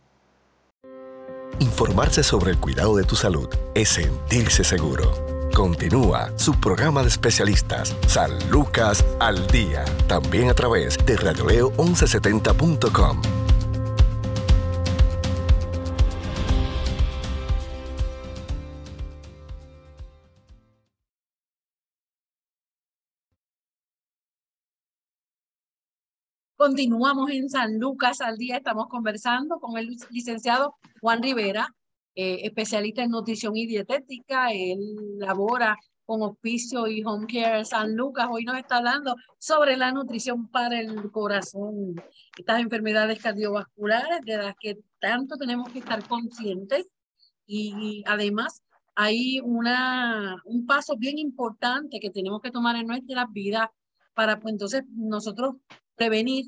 Informarse 1.61 2.23
sobre 2.23 2.51
el 2.51 2.57
cuidado 2.57 2.95
de 2.95 3.03
tu 3.03 3.15
salud 3.15 3.47
es 3.75 3.89
sentirse 3.89 4.63
seguro. 4.63 5.13
Continúa 5.53 6.31
su 6.35 6.59
programa 6.59 7.03
de 7.03 7.09
especialistas, 7.09 7.95
San 8.07 8.31
Lucas 8.49 9.05
al 9.19 9.45
Día, 9.45 9.85
también 10.07 10.49
a 10.49 10.55
través 10.55 10.97
de 11.05 11.19
radioleo1170.com. 11.19 13.40
Continuamos 26.61 27.31
en 27.31 27.49
San 27.49 27.79
Lucas 27.79 28.21
al 28.21 28.37
día. 28.37 28.57
Estamos 28.57 28.85
conversando 28.87 29.59
con 29.59 29.79
el 29.79 29.97
licenciado 30.11 30.75
Juan 30.99 31.23
Rivera, 31.23 31.73
eh, 32.13 32.41
especialista 32.43 33.01
en 33.01 33.09
nutrición 33.09 33.57
y 33.57 33.65
dietética. 33.65 34.51
Él 34.51 34.77
labora 35.17 35.75
con 36.05 36.21
Hospicio 36.21 36.85
y 36.85 37.03
Home 37.03 37.25
Care 37.25 37.65
San 37.65 37.95
Lucas. 37.95 38.27
Hoy 38.29 38.45
nos 38.45 38.59
está 38.59 38.77
hablando 38.77 39.15
sobre 39.39 39.75
la 39.75 39.91
nutrición 39.91 40.49
para 40.49 40.79
el 40.79 41.09
corazón, 41.09 41.95
estas 42.37 42.59
enfermedades 42.59 43.19
cardiovasculares 43.19 44.21
de 44.23 44.37
las 44.37 44.53
que 44.61 44.77
tanto 44.99 45.37
tenemos 45.37 45.67
que 45.71 45.79
estar 45.79 46.07
conscientes. 46.07 46.85
Y 47.47 48.03
además 48.05 48.61
hay 48.93 49.39
una, 49.39 50.39
un 50.45 50.67
paso 50.67 50.95
bien 50.95 51.17
importante 51.17 51.99
que 51.99 52.11
tenemos 52.11 52.39
que 52.39 52.51
tomar 52.51 52.75
en 52.75 52.85
nuestras 52.85 53.25
vidas 53.31 53.67
para 54.13 54.39
pues 54.39 54.51
entonces 54.51 54.83
nosotros 54.91 55.55
prevenir 56.01 56.47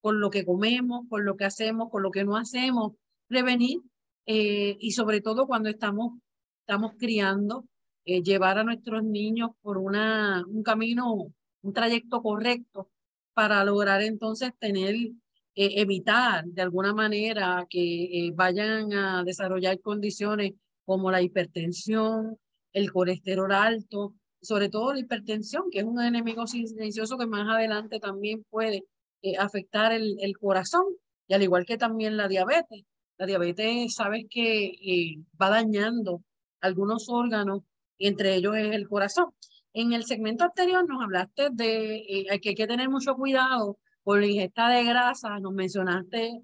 con 0.00 0.20
lo 0.20 0.30
que 0.30 0.44
comemos, 0.44 1.08
con 1.08 1.24
lo 1.24 1.36
que 1.36 1.44
hacemos, 1.44 1.90
con 1.90 2.04
lo 2.04 2.12
que 2.12 2.22
no 2.22 2.36
hacemos, 2.36 2.92
prevenir 3.26 3.80
eh, 4.26 4.76
y 4.78 4.92
sobre 4.92 5.20
todo 5.20 5.48
cuando 5.48 5.68
estamos, 5.68 6.20
estamos 6.60 6.92
criando, 6.96 7.64
eh, 8.04 8.22
llevar 8.22 8.58
a 8.58 8.64
nuestros 8.64 9.02
niños 9.02 9.50
por 9.60 9.78
una, 9.78 10.44
un 10.46 10.62
camino, 10.62 11.32
un 11.62 11.72
trayecto 11.72 12.22
correcto 12.22 12.90
para 13.34 13.64
lograr 13.64 14.02
entonces 14.02 14.52
tener, 14.56 14.94
eh, 14.94 15.12
evitar 15.56 16.44
de 16.44 16.62
alguna 16.62 16.94
manera 16.94 17.66
que 17.68 18.30
vayan 18.36 18.92
a 18.92 19.24
desarrollar 19.24 19.80
condiciones 19.80 20.52
como 20.84 21.10
la 21.10 21.22
hipertensión, 21.22 22.38
el 22.72 22.92
colesterol 22.92 23.50
alto, 23.50 24.14
sobre 24.40 24.68
todo 24.68 24.92
la 24.92 25.00
hipertensión, 25.00 25.64
que 25.72 25.80
es 25.80 25.84
un 25.84 26.00
enemigo 26.00 26.46
silencioso 26.46 27.18
que 27.18 27.26
más 27.26 27.48
adelante 27.48 27.98
también 27.98 28.44
puede 28.48 28.84
eh, 29.22 29.36
afectar 29.38 29.92
el, 29.92 30.16
el, 30.20 30.36
corazón, 30.36 30.84
y 31.28 31.34
al 31.34 31.42
igual 31.44 31.64
que 31.64 31.78
también 31.78 32.16
la 32.16 32.26
diabetes. 32.26 32.84
La 33.18 33.26
diabetes, 33.26 33.94
sabes 33.94 34.26
que 34.28 34.64
eh, 34.66 35.18
va 35.40 35.48
dañando 35.48 36.24
algunos 36.60 37.08
órganos, 37.08 37.62
entre 37.98 38.34
ellos 38.34 38.56
es 38.56 38.74
el 38.74 38.88
corazón. 38.88 39.32
En 39.74 39.92
el 39.92 40.04
segmento 40.04 40.44
anterior 40.44 40.88
nos 40.88 41.02
hablaste 41.02 41.50
de 41.52 41.96
eh, 41.98 42.40
que 42.40 42.50
hay 42.50 42.54
que 42.56 42.66
tener 42.66 42.88
mucho 42.90 43.14
cuidado 43.14 43.78
con 44.02 44.20
la 44.20 44.26
ingesta 44.26 44.68
de 44.68 44.84
grasa, 44.84 45.38
nos 45.38 45.52
mencionaste 45.52 46.42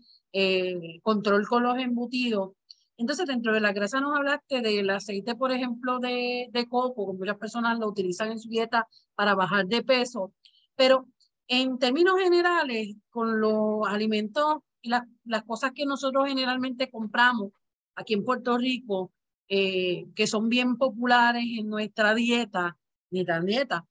control 1.03 1.49
con 1.49 1.65
los 1.65 1.79
embutidos. 1.79 2.53
Entonces, 2.97 3.27
dentro 3.27 3.53
de 3.53 3.61
la 3.61 3.73
grasa 3.73 4.01
nos 4.01 4.17
hablaste 4.17 4.61
del 4.61 4.89
aceite, 4.91 5.35
por 5.35 5.51
ejemplo, 5.51 5.99
de, 5.99 6.49
de 6.53 6.69
coco, 6.69 7.11
que 7.11 7.19
muchas 7.19 7.39
personas 7.39 7.79
lo 7.79 7.89
utilizan 7.89 8.31
en 8.31 8.39
su 8.39 8.49
dieta 8.49 8.87
para 9.17 9.35
bajar 9.35 9.67
de 9.67 9.83
peso, 9.83 10.33
pero 10.77 11.09
en 11.49 11.79
términos 11.79 12.21
generales, 12.21 12.95
con 13.09 13.41
los 13.41 13.89
alimentos 13.89 14.59
y 14.83 14.91
las, 14.91 15.45
cosas 15.47 15.73
que 15.73 15.87
nosotros 15.87 16.29
generalmente 16.29 16.91
compramos 16.91 17.53
aquí 17.95 18.15
en 18.15 18.25
Puerto 18.25 18.59
Rico, 18.59 19.13
eh, 19.49 20.07
que 20.15 20.27
son 20.27 20.49
bien 20.51 20.77
populares 20.77 21.45
en 21.59 21.69
nuestra 21.69 22.15
dieta, 22.15 22.77
nuestra 23.11 23.41
dieta, 23.41 23.87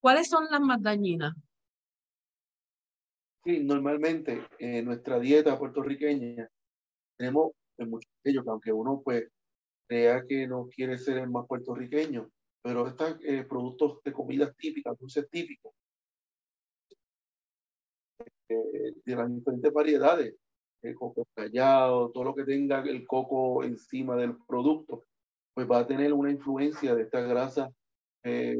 ¿cuáles 0.00 0.28
son 0.28 0.46
las 0.50 0.60
más 0.60 0.82
dañinas? 0.82 1.34
Sí, 3.44 3.60
normalmente 3.60 4.46
en 4.58 4.84
nuestra 4.86 5.18
dieta 5.20 5.58
puertorriqueña 5.58 6.48
tenemos 7.18 7.52
muchos 7.78 8.10
de 8.24 8.30
ellos, 8.30 8.44
que 8.44 8.50
aunque 8.50 8.72
uno 8.72 9.02
pues 9.04 9.28
crea 9.86 10.22
que 10.26 10.46
no 10.46 10.68
quiere 10.68 10.96
ser 10.96 11.18
el 11.18 11.30
más 11.30 11.46
puertorriqueño, 11.46 12.30
pero 12.62 12.86
estos 12.86 13.18
eh, 13.22 13.44
productos 13.44 14.02
de 14.02 14.12
comidas 14.12 14.56
típicas, 14.56 14.98
dulces 14.98 15.28
típicos, 15.28 15.74
de 19.04 19.16
las 19.16 19.32
diferentes 19.32 19.72
variedades, 19.72 20.34
el 20.82 20.94
coco 20.94 21.26
callado, 21.34 22.10
todo 22.10 22.24
lo 22.24 22.34
que 22.34 22.44
tenga 22.44 22.82
el 22.82 23.06
coco 23.06 23.62
encima 23.64 24.16
del 24.16 24.36
producto, 24.46 25.04
pues 25.54 25.70
va 25.70 25.80
a 25.80 25.86
tener 25.86 26.12
una 26.12 26.30
influencia 26.30 26.94
de 26.94 27.02
esta 27.02 27.20
grasa 27.20 27.70
eh, 28.24 28.56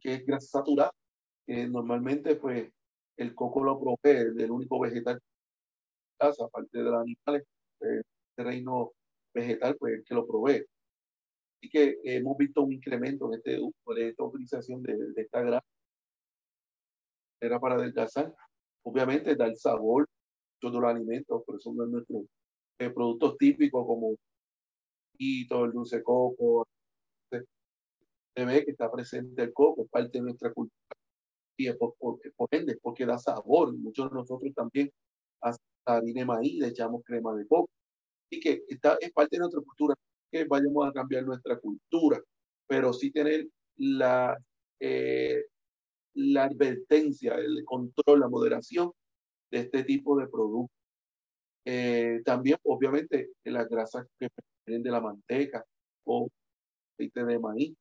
que 0.00 0.14
es 0.14 0.26
grasa 0.26 0.58
saturada, 0.58 0.92
que 1.46 1.66
normalmente 1.68 2.36
pues 2.36 2.70
el 3.16 3.34
coco 3.34 3.62
lo 3.62 3.78
provee 3.80 4.34
del 4.34 4.50
único 4.50 4.80
vegetal 4.80 5.20
grasa, 6.18 6.44
aparte 6.44 6.78
de 6.78 6.84
los 6.84 6.94
animales, 6.94 7.46
el 7.80 7.98
este 7.98 8.44
reino 8.44 8.92
vegetal 9.34 9.76
pues 9.78 10.02
que 10.06 10.14
lo 10.14 10.26
provee. 10.26 10.64
Así 11.58 11.70
que 11.70 11.98
hemos 12.04 12.36
visto 12.36 12.62
un 12.62 12.72
incremento 12.72 13.32
en 13.32 13.38
este, 13.38 13.58
esta 14.08 14.24
utilización 14.24 14.82
de, 14.82 14.96
de 15.12 15.22
esta 15.22 15.40
grasa 15.40 15.66
era 17.40 17.60
para 17.60 17.74
adelgazar 17.74 18.34
obviamente 18.84 19.34
da 19.36 19.46
el 19.46 19.56
sabor 19.56 20.08
de 20.62 20.70
los 20.70 20.84
alimentos, 20.84 21.42
por 21.44 21.56
eso 21.56 21.72
no 21.74 21.86
nuestros 21.86 22.24
eh, 22.78 22.90
productos 22.90 23.36
típicos 23.36 23.86
como 23.86 24.16
el 25.18 25.72
dulce 25.72 26.02
coco, 26.02 26.66
se 27.30 28.44
ve 28.44 28.64
que 28.64 28.72
está 28.72 28.90
presente 28.90 29.42
el 29.42 29.52
coco, 29.52 29.86
parte 29.86 30.18
de 30.18 30.22
nuestra 30.22 30.52
cultura. 30.52 30.96
Y 31.56 31.72
por, 31.74 31.94
por, 31.96 32.20
por 32.34 32.48
ende, 32.50 32.76
porque 32.82 33.06
da 33.06 33.16
sabor. 33.16 33.72
Muchos 33.76 34.10
de 34.10 34.16
nosotros 34.16 34.52
también 34.54 34.90
hasta 35.40 35.62
harina 35.86 36.20
de 36.20 36.26
maíz 36.26 36.58
le 36.60 36.68
echamos 36.68 37.02
crema 37.04 37.34
de 37.34 37.46
coco. 37.46 37.70
Y 38.30 38.40
que 38.40 38.64
está, 38.68 38.96
es 39.00 39.12
parte 39.12 39.36
de 39.36 39.40
nuestra 39.40 39.60
cultura. 39.60 39.94
Que 40.32 40.44
vayamos 40.46 40.88
a 40.88 40.92
cambiar 40.92 41.24
nuestra 41.24 41.58
cultura, 41.60 42.20
pero 42.66 42.92
sí 42.92 43.12
tener 43.12 43.46
la, 43.76 44.36
eh, 44.80 45.44
la 46.14 46.44
advertencia, 46.44 47.34
el 47.34 47.64
control, 47.64 48.20
la 48.20 48.28
moderación 48.28 48.92
de 49.50 49.60
este 49.60 49.84
tipo 49.84 50.18
de 50.18 50.28
productos. 50.28 50.76
Eh, 51.66 52.20
también, 52.24 52.58
obviamente, 52.64 53.30
las 53.44 53.68
grasas 53.68 54.06
que 54.18 54.28
vienen 54.66 54.82
de 54.82 54.90
la 54.90 55.00
manteca 55.00 55.64
o 56.04 56.28
aceite 56.92 57.24
de 57.24 57.38
maíz, 57.38 57.74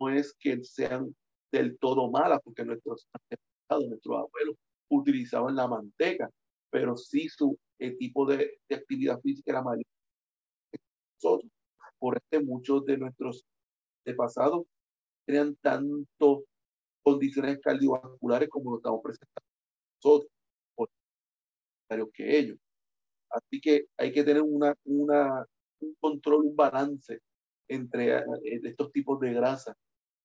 no 0.00 0.10
es 0.10 0.34
que 0.38 0.62
sean 0.64 1.14
del 1.50 1.78
todo 1.78 2.10
malas, 2.10 2.40
porque 2.42 2.64
nuestros 2.64 3.06
nuestros 3.70 4.16
abuelos 4.16 4.56
utilizaban 4.88 5.56
la 5.56 5.66
manteca, 5.66 6.30
pero 6.70 6.96
sí 6.96 7.28
su 7.28 7.58
tipo 7.98 8.26
de, 8.26 8.58
actividad 8.70 9.20
física 9.20 9.52
era 9.52 9.62
mayor. 9.62 9.84
Nosotros, 11.22 11.50
por 11.98 12.16
este, 12.16 12.44
muchos 12.44 12.84
de 12.84 12.98
nuestros 12.98 13.44
de 14.04 14.14
pasado 14.14 14.66
tenían 15.26 15.56
tanto 15.56 16.44
condiciones 17.04 17.60
cardiovasculares 17.60 18.48
como 18.48 18.72
lo 18.72 18.76
estamos 18.78 19.00
presentando 19.02 19.46
nosotros, 20.02 20.30
que 22.12 22.38
ellos. 22.38 22.58
Así 23.30 23.60
que 23.60 23.86
hay 23.96 24.12
que 24.12 24.24
tener 24.24 24.42
una, 24.42 24.74
una, 24.84 25.44
un 25.80 25.94
control, 26.00 26.46
un 26.46 26.56
balance 26.56 27.20
entre 27.68 28.16
eh, 28.16 28.24
estos 28.64 28.92
tipos 28.92 29.20
de 29.20 29.32
grasa 29.32 29.76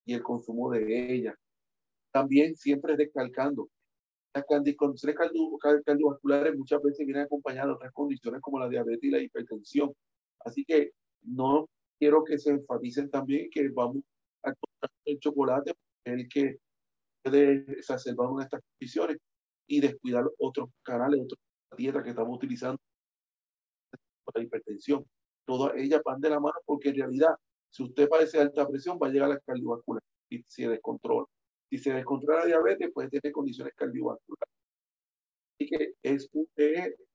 y 0.06 0.14
el 0.14 0.24
consumo 0.24 0.72
de 0.72 1.14
ella. 1.14 1.36
También 2.12 2.56
siempre 2.56 2.96
descalcando. 2.96 3.70
Las 4.34 4.46
condiciones 4.46 5.18
cardiovasculares 5.86 6.56
muchas 6.56 6.82
veces 6.84 7.06
vienen 7.06 7.24
acompañadas 7.24 7.68
de 7.68 7.74
otras 7.74 7.94
condiciones 7.94 8.42
como 8.42 8.60
la 8.60 8.70
diabetes 8.70 9.04
y 9.04 9.12
la 9.12 9.20
hipertensión. 9.20 9.92
Así 10.42 10.64
que 10.66 10.92
no 11.24 11.68
quiero 12.00 12.24
que 12.24 12.38
se 12.38 12.52
enfaticen 12.52 13.10
también 13.10 13.50
que 13.52 13.70
vamos 13.70 14.04
a 14.44 14.54
tomar 14.54 14.92
el 15.06 15.20
chocolate, 15.20 15.74
el 16.06 16.30
que 16.30 16.58
puede 17.24 17.66
exacerbar 17.72 18.28
una 18.28 18.42
de 18.42 18.46
estas 18.46 18.62
condiciones 18.62 19.18
y 19.68 19.82
descuidar 19.82 20.26
otros 20.40 20.70
canales, 20.84 21.22
otras 21.22 21.40
dietas 21.78 22.04
que 22.04 22.10
estamos 22.10 22.36
utilizando 22.36 22.80
para 24.26 24.42
la 24.42 24.44
hipertensión. 24.44 25.06
Todas 25.46 25.76
ellas 25.78 26.02
van 26.04 26.20
de 26.22 26.30
la 26.30 26.40
mano 26.40 26.56
porque 26.66 26.90
en 26.90 26.96
realidad, 26.96 27.36
si 27.72 27.84
usted 27.84 28.08
padece 28.08 28.40
alta 28.40 28.68
presión, 28.68 28.98
va 29.02 29.08
a 29.08 29.12
llegar 29.12 29.32
a 29.32 29.34
la 29.36 29.40
cardiovascular 29.40 30.02
y 30.30 30.44
se 30.48 30.68
descontrola. 30.68 31.26
Si 31.70 31.78
se 31.78 31.94
descontrola 31.94 32.42
la 32.42 32.46
diabetes, 32.48 32.92
puede 32.94 33.10
tener 33.10 33.32
condiciones 33.32 33.74
cardiovasculares. 33.76 34.54
Así 35.60 35.70
que 35.70 35.94
es, 36.02 36.30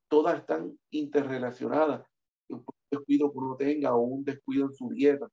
todas 0.08 0.40
están 0.40 0.78
interrelacionadas. 0.90 2.06
Un 2.48 2.64
descuido 2.90 3.32
que 3.32 3.38
uno 3.38 3.56
tenga 3.56 3.96
o 3.96 4.00
un 4.02 4.24
descuido 4.24 4.66
en 4.66 4.72
su 4.72 4.90
dieta, 4.90 5.28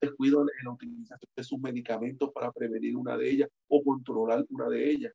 descuido 0.00 0.42
en 0.42 0.64
la 0.64 0.72
utilización 0.72 1.30
de 1.36 1.44
sus 1.44 1.58
medicamentos 1.58 2.30
para 2.32 2.52
prevenir 2.52 2.96
una 2.96 3.16
de 3.16 3.30
ellas 3.30 3.48
o 3.68 3.82
controlar 3.82 4.44
una 4.50 4.68
de 4.68 4.90
ellas. 4.90 5.12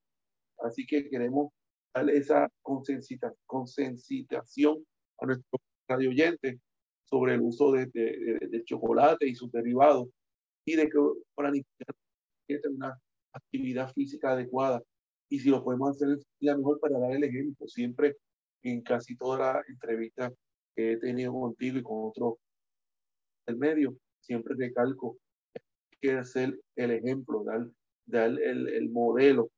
Así 0.60 0.86
que 0.86 1.10
queremos 1.10 1.52
darle 1.94 2.18
esa 2.18 2.50
concienciación 2.62 4.86
a 5.20 5.26
nuestros 5.26 5.62
radio 5.88 6.10
oyentes 6.10 6.58
sobre 7.04 7.34
el 7.34 7.42
uso 7.42 7.72
de, 7.74 7.88
de, 7.88 8.64
chocolate 8.64 9.28
y 9.28 9.36
sus 9.36 9.52
derivados 9.52 10.08
y 10.66 10.76
de 10.76 10.90
que 10.90 10.98
planificar 11.36 11.96
una 12.70 12.98
actividad 13.34 13.92
física 13.94 14.32
adecuada. 14.32 14.82
Y 15.30 15.40
si 15.40 15.50
lo 15.50 15.64
podemos 15.64 15.92
hacer 15.92 16.18
la 16.40 16.58
mejor 16.58 16.80
para 16.80 17.00
dar 17.00 17.12
el 17.12 17.24
ejemplo, 17.24 17.68
siempre 17.68 18.18
en 18.64 18.82
casi 18.82 19.16
todas 19.16 19.40
las 19.40 19.70
entrevistas 19.70 20.34
que 20.76 20.94
he 20.94 20.98
tenido 20.98 21.34
contigo 21.34 21.78
y 21.78 21.84
con 21.84 22.10
otros 22.10 22.36
del 23.46 23.58
medio, 23.58 23.96
siempre 24.22 24.56
recalco 24.58 25.18
que 26.02 26.14
hacer 26.14 26.60
el 26.76 26.92
ejemplo, 26.92 27.44
dar, 27.44 27.68
dar 28.06 28.30
el, 28.30 28.68
el 28.68 28.90
modelo 28.90 29.50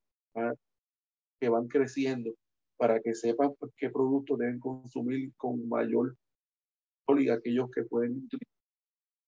que 1.39 1.49
van 1.49 1.67
creciendo 1.67 2.33
para 2.77 2.99
que 2.99 3.13
sepan 3.13 3.53
pues, 3.59 3.71
qué 3.77 3.89
productos 3.89 4.39
deben 4.39 4.59
consumir 4.59 5.31
con 5.37 5.67
mayor 5.69 6.15
y 7.19 7.29
aquellos 7.29 7.69
que 7.71 7.83
pueden 7.83 8.17
utilizar 8.17 8.47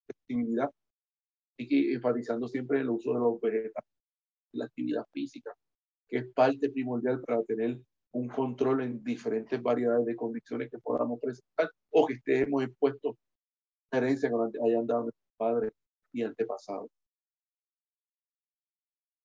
actividad. 0.10 0.72
Y 1.58 1.68
que 1.68 1.94
enfatizando 1.94 2.48
siempre 2.48 2.82
el 2.82 2.90
uso 2.90 3.14
de 3.14 3.20
los 3.20 3.40
vegetales, 3.40 3.90
la 4.54 4.66
actividad 4.66 5.06
física, 5.14 5.54
que 6.10 6.18
es 6.18 6.28
parte 6.34 6.70
primordial 6.70 7.22
para 7.22 7.44
tener 7.44 7.80
un 8.12 8.28
control 8.28 8.82
en 8.82 9.04
diferentes 9.04 9.62
variedades 9.62 10.06
de 10.06 10.16
condiciones 10.16 10.70
que 10.70 10.80
podamos 10.80 11.20
presentar 11.22 11.70
o 11.92 12.06
que 12.06 12.16
estemos 12.16 12.64
expuestos 12.64 13.16
a 13.92 13.98
herencia 13.98 14.30
que 14.30 14.60
hayan 14.66 14.88
dado 14.88 15.10
padres 15.38 15.74
y 16.12 16.24
antepasados. 16.24 16.90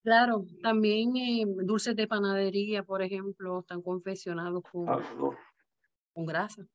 Claro, 0.03 0.47
también 0.63 1.17
eh, 1.17 1.45
dulces 1.47 1.95
de 1.95 2.09
panadería, 2.09 2.83
por 2.83 3.03
ejemplo, 3.03 3.61
están 3.61 3.83
confeccionados 3.83 4.63
con, 4.71 4.89
ah, 4.89 5.03
con 6.15 6.27
grasa. 6.27 6.67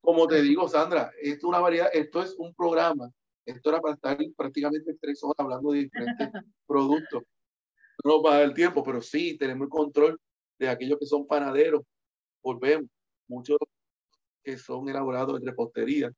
Como 0.00 0.26
te 0.26 0.42
digo, 0.42 0.68
Sandra, 0.68 1.12
esto 1.20 1.36
es 1.36 1.44
una 1.44 1.60
variedad, 1.60 1.88
esto 1.92 2.20
es 2.20 2.34
un 2.36 2.52
programa, 2.54 3.08
esto 3.46 3.70
era 3.70 3.80
para 3.80 3.94
estar 3.94 4.18
prácticamente 4.36 4.96
tres 5.00 5.22
horas 5.22 5.36
hablando 5.38 5.70
de 5.70 5.84
diferentes 5.84 6.30
productos. 6.66 7.22
No 8.04 8.20
va 8.20 8.34
a 8.34 8.38
dar 8.40 8.54
tiempo, 8.54 8.82
pero 8.82 9.00
sí 9.00 9.38
tenemos 9.38 9.66
el 9.66 9.70
control 9.70 10.20
de 10.58 10.68
aquellos 10.68 10.98
que 10.98 11.06
son 11.06 11.24
panaderos. 11.26 11.82
Volvemos, 12.42 12.90
muchos 13.28 13.58
que 14.42 14.58
son 14.58 14.88
elaborados 14.88 15.38
en 15.38 15.46
repostería 15.46 16.10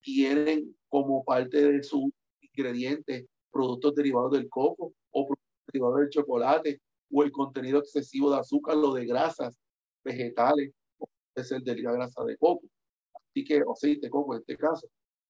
tienen 0.00 0.77
como 0.88 1.24
parte 1.24 1.72
de 1.72 1.82
sus 1.82 2.04
ingredientes 2.40 3.26
productos 3.50 3.94
derivados 3.94 4.32
del 4.32 4.48
coco 4.48 4.92
o 5.10 5.26
productos 5.26 5.66
derivados 5.72 5.98
del 6.00 6.10
chocolate 6.10 6.80
o 7.10 7.22
el 7.22 7.32
contenido 7.32 7.78
excesivo 7.78 8.30
de 8.30 8.38
azúcar 8.38 8.76
o 8.76 8.92
de 8.92 9.06
grasas 9.06 9.58
vegetales, 10.04 10.72
puede 10.98 11.46
ser 11.46 11.62
de 11.62 11.82
la 11.82 11.92
grasa 11.92 12.24
de 12.24 12.36
coco 12.36 12.62
que, 13.44 13.62
o 13.62 13.72
aceite 13.72 14.10
coco 14.10 14.34
en 14.34 14.40
este 14.40 14.56
caso. 14.56 14.88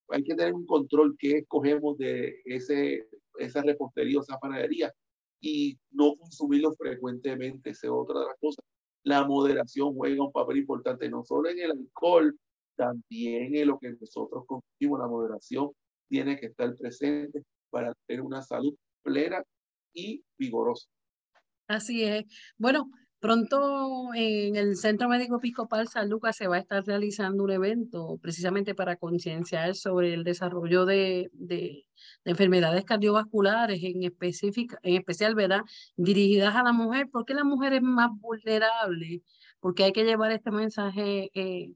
Hay 0.09 0.23
que 0.23 0.35
tener 0.35 0.55
un 0.55 0.67
control 0.67 1.17
que 1.19 1.39
escogemos 1.39 1.99
de 1.99 2.41
ese, 2.45 3.07
esa 3.39 3.63
repostería 3.63 4.19
o 4.19 4.23
esa 4.23 4.39
panadería 4.39 4.93
y 5.41 5.79
no 5.91 6.17
consumirlo 6.17 6.73
frecuentemente, 6.73 7.71
esa 7.71 7.87
es 7.89 7.93
otra 7.93 8.21
de 8.21 8.27
las 8.27 8.37
cosas. 8.41 8.65
La 9.05 9.27
moderación 9.27 9.95
juega 9.95 10.25
un 10.25 10.33
papel 10.33 10.59
importante, 10.59 11.09
no 11.09 11.25
solo 11.25 11.49
en 11.49 11.59
el 11.59 11.71
alcohol, 11.71 12.37
también 12.79 13.55
en 13.55 13.67
lo 13.67 13.79
que 13.79 13.91
nosotros 13.91 14.45
consumimos. 14.47 15.01
La 15.01 15.09
moderación 15.09 15.73
tiene 16.09 16.39
que 16.39 16.47
estar 16.47 16.75
presente 16.77 17.43
para 17.71 17.93
tener 18.07 18.23
una 18.23 18.41
salud 18.41 18.75
plena 19.03 19.43
y 19.93 20.23
vigorosa. 20.39 20.89
Así 21.67 22.05
es. 22.05 22.25
Bueno, 22.57 22.89
Pronto 23.21 24.15
en 24.15 24.55
el 24.55 24.77
Centro 24.77 25.09
Médico 25.09 25.39
Episcopal 25.39 25.89
San 25.89 26.09
Lucas 26.09 26.37
se 26.37 26.47
va 26.47 26.55
a 26.55 26.61
estar 26.61 26.85
realizando 26.87 27.43
un 27.43 27.51
evento 27.51 28.17
precisamente 28.23 28.77
para 28.77 28.95
concienciar 28.95 29.75
sobre 29.75 30.15
el 30.15 30.23
desarrollo 30.23 30.87
de, 30.87 31.29
de, 31.33 31.85
enfermedades 32.25 32.85
cardiovasculares, 32.85 33.83
en, 33.83 34.05
específica, 34.05 34.79
en 34.85 34.95
especial, 34.95 35.35
¿verdad? 35.35 35.63
Dirigidas 35.97 36.55
a 36.55 36.63
la 36.63 36.73
mujer, 36.73 37.09
porque 37.11 37.35
la 37.35 37.43
mujer 37.43 37.73
es 37.73 37.83
más 37.83 38.11
vulnerable, 38.21 39.23
porque 39.59 39.83
hay 39.83 39.93
que 39.93 40.05
llevar 40.05 40.31
este 40.31 40.53
mensaje 40.53 41.31
eh, 41.35 41.73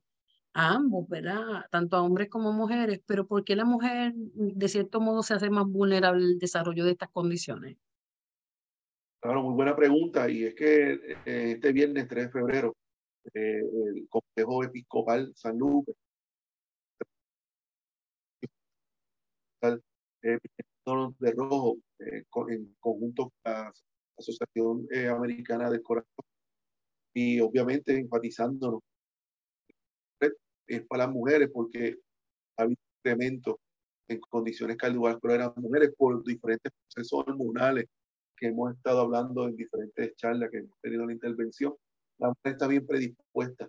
a 0.55 0.75
ambos, 0.75 1.09
¿verdad? 1.09 1.65
Tanto 1.71 1.97
a 1.97 2.03
hombres 2.03 2.29
como 2.29 2.51
a 2.51 2.53
mujeres, 2.53 3.01
pero 3.07 3.27
porque 3.27 3.57
la 3.57 3.65
mujer 3.65 4.13
de 4.15 4.69
cierto 4.69 5.01
modo 5.01 5.23
se 5.23 5.35
hace 5.35 5.51
más 5.51 5.67
vulnerable 5.67 6.25
al 6.25 6.39
desarrollo 6.39 6.85
de 6.85 6.93
estas 6.93 7.11
condiciones? 7.11 7.77
Claro, 9.21 9.43
muy 9.43 9.55
buena 9.55 9.77
pregunta. 9.77 10.29
Y 10.29 10.45
es 10.45 10.55
que 10.55 10.93
eh, 11.25 11.53
este 11.53 11.73
viernes 11.73 12.09
3 12.09 12.27
de 12.27 12.31
febrero, 12.33 12.77
eh, 13.35 13.61
el 13.61 14.09
Consejo 14.09 14.65
Episcopal 14.65 15.33
San 15.37 15.59
Lucas, 15.59 15.95
eh, 19.63 20.39
de 21.19 21.33
Rojo, 21.33 21.77
en 22.01 22.77
conjunto 22.81 23.25
con 23.25 23.33
la 23.45 23.73
Asociación 24.19 24.89
Americana 25.09 25.71
del 25.71 25.83
Corazón, 25.83 26.25
y 27.15 27.41
obviamente 27.41 27.97
enfatizándonos, 27.97 28.81
es 30.77 30.87
para 30.87 31.05
las 31.05 31.15
mujeres 31.15 31.51
porque 31.53 31.99
ha 32.57 32.63
habido 32.63 32.81
incremento 32.99 33.61
en 34.09 34.21
condiciones 34.21 34.77
cardiovasculares 34.77 35.47
en 35.47 35.49
las 35.49 35.57
mujeres 35.57 35.93
por 35.97 36.23
diferentes 36.25 36.73
procesos 36.73 37.25
hormonales 37.27 37.87
que 38.37 38.49
hemos 38.49 38.75
estado 38.75 39.01
hablando 39.01 39.47
en 39.47 39.57
diferentes 39.57 40.17
charlas 40.17 40.51
que 40.51 40.59
hemos 40.59 40.79
tenido 40.81 41.07
la 41.07 41.13
intervención, 41.13 41.75
la 42.19 42.29
mujer 42.29 42.53
está 42.53 42.67
bien 42.67 42.87
predispuesta, 42.87 43.69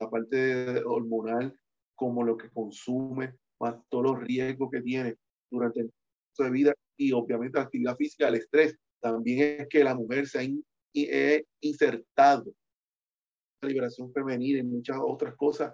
la 0.00 0.10
parte 0.10 0.82
hormonal, 0.84 1.58
como 1.94 2.24
lo 2.24 2.36
que 2.36 2.50
consume, 2.50 3.34
más 3.60 3.76
todos 3.88 4.04
los 4.04 4.20
riesgos 4.20 4.70
que 4.70 4.80
tiene 4.80 5.16
durante 5.50 5.80
el 5.80 5.90
proceso 5.90 6.44
de 6.44 6.50
vida 6.50 6.74
y 6.96 7.12
obviamente 7.12 7.58
la 7.58 7.64
actividad 7.64 7.96
física, 7.96 8.28
el 8.28 8.36
estrés, 8.36 8.76
también 9.00 9.60
es 9.60 9.68
que 9.68 9.84
la 9.84 9.94
mujer 9.94 10.26
se 10.26 10.38
ha 10.38 11.42
insertado 11.60 12.52
la 13.60 13.68
liberación 13.68 14.12
femenina 14.12 14.60
y 14.60 14.62
muchas 14.62 14.96
otras 15.00 15.34
cosas 15.36 15.72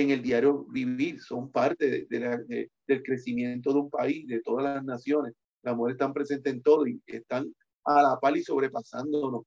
en 0.00 0.10
el 0.10 0.22
diario 0.22 0.64
vivir, 0.64 1.20
son 1.20 1.50
parte 1.50 2.06
de, 2.08 2.70
del 2.86 3.02
crecimiento 3.02 3.72
de 3.72 3.78
un 3.78 3.90
país, 3.90 4.26
de 4.26 4.40
todas 4.42 4.64
las 4.64 4.84
naciones. 4.84 5.34
Las 5.62 5.76
mujeres 5.76 5.94
están 5.94 6.12
presentes 6.12 6.52
en 6.52 6.62
todo 6.62 6.86
y 6.86 7.00
están 7.06 7.52
a 7.84 8.02
la 8.02 8.18
par 8.20 8.36
y 8.36 8.42
sobrepasándonos, 8.42 9.42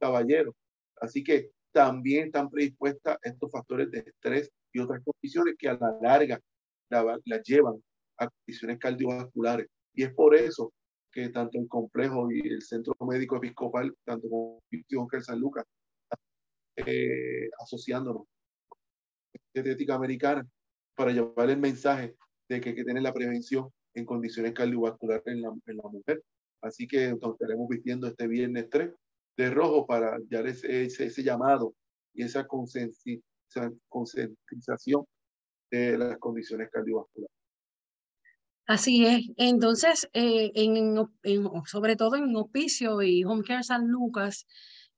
caballeros. 0.00 0.54
Así 1.00 1.22
que 1.22 1.50
también 1.72 2.26
están 2.26 2.50
predispuestas 2.50 3.18
estos 3.22 3.50
factores 3.50 3.90
de 3.90 4.00
estrés 4.00 4.50
y 4.72 4.80
otras 4.80 5.02
condiciones 5.04 5.54
que 5.58 5.68
a 5.68 5.74
la 5.74 5.96
larga 6.02 6.40
las 6.90 7.42
llevan 7.44 7.82
a 8.18 8.28
condiciones 8.28 8.78
cardiovasculares. 8.78 9.66
Y 9.94 10.04
es 10.04 10.14
por 10.14 10.34
eso 10.34 10.72
que 11.12 11.28
tanto 11.28 11.58
el 11.58 11.68
complejo 11.68 12.30
y 12.30 12.48
el 12.48 12.62
centro 12.62 12.94
médico 13.00 13.36
episcopal, 13.36 13.94
tanto 14.04 14.28
como 14.28 14.62
el 14.70 15.22
San 15.22 15.38
Lucas, 15.38 15.64
eh, 16.76 17.50
asociándonos 17.60 18.24
con 19.54 19.64
la 19.64 19.72
ética 19.72 19.94
americana 19.94 20.46
para 20.94 21.12
llevar 21.12 21.50
el 21.50 21.58
mensaje 21.58 22.14
de 22.48 22.60
que 22.60 22.70
hay 22.70 22.74
que 22.74 22.84
tener 22.84 23.02
la 23.02 23.12
prevención 23.12 23.68
en 23.94 24.04
condiciones 24.04 24.52
cardiovasculares 24.52 25.26
en 25.26 25.42
la, 25.42 25.52
en 25.66 25.76
la 25.76 25.84
mujer. 25.84 26.22
Así 26.60 26.86
que 26.86 27.14
nos 27.20 27.32
estaremos 27.32 27.68
vistiendo 27.68 28.06
este 28.06 28.26
viernes 28.26 28.68
3 28.70 28.92
de 29.36 29.50
rojo 29.50 29.86
para 29.86 30.18
dar 30.28 30.46
ese, 30.46 30.84
ese, 30.84 31.22
llamado 31.22 31.74
y 32.14 32.22
esa 32.22 32.46
concientización 32.46 35.04
de 35.70 35.98
las 35.98 36.18
condiciones 36.18 36.70
cardiovasculares. 36.70 37.34
Así 38.66 39.04
es. 39.04 39.28
Entonces, 39.36 40.08
eh, 40.12 40.52
en, 40.54 40.96
sobre 41.66 41.96
todo 41.96 42.16
en 42.16 42.34
Hospicio 42.36 43.02
y 43.02 43.24
Home 43.24 43.42
Care 43.42 43.64
San 43.64 43.88
Lucas, 43.88 44.46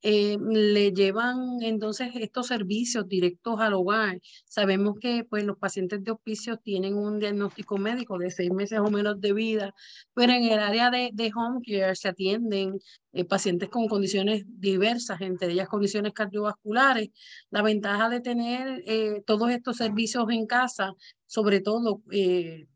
eh, 0.06 0.36
le 0.38 0.92
llevan 0.92 1.62
entonces 1.62 2.10
estos 2.16 2.48
servicios 2.48 3.08
directos 3.08 3.58
al 3.58 3.72
hogar. 3.72 4.20
Sabemos 4.44 4.96
que 5.00 5.24
pues, 5.24 5.44
los 5.44 5.56
pacientes 5.56 6.04
de 6.04 6.10
hospicio 6.10 6.58
tienen 6.58 6.94
un 6.94 7.18
diagnóstico 7.18 7.78
médico 7.78 8.18
de 8.18 8.30
seis 8.30 8.50
meses 8.50 8.80
o 8.80 8.90
menos 8.90 9.18
de 9.22 9.32
vida, 9.32 9.74
pero 10.12 10.34
en 10.34 10.44
el 10.44 10.58
área 10.58 10.90
de, 10.90 11.08
de 11.14 11.32
home 11.34 11.60
care 11.66 11.96
se 11.96 12.08
atienden 12.08 12.78
eh, 13.14 13.24
pacientes 13.24 13.70
con 13.70 13.88
condiciones 13.88 14.44
diversas, 14.46 15.22
entre 15.22 15.52
ellas 15.52 15.68
condiciones 15.68 16.12
cardiovasculares. 16.12 17.08
La 17.48 17.62
ventaja 17.62 18.10
de 18.10 18.20
tener 18.20 18.82
eh, 18.86 19.22
todos 19.24 19.50
estos 19.50 19.78
servicios 19.78 20.26
en 20.28 20.44
casa, 20.46 20.92
sobre 21.26 21.60
todo 21.62 22.02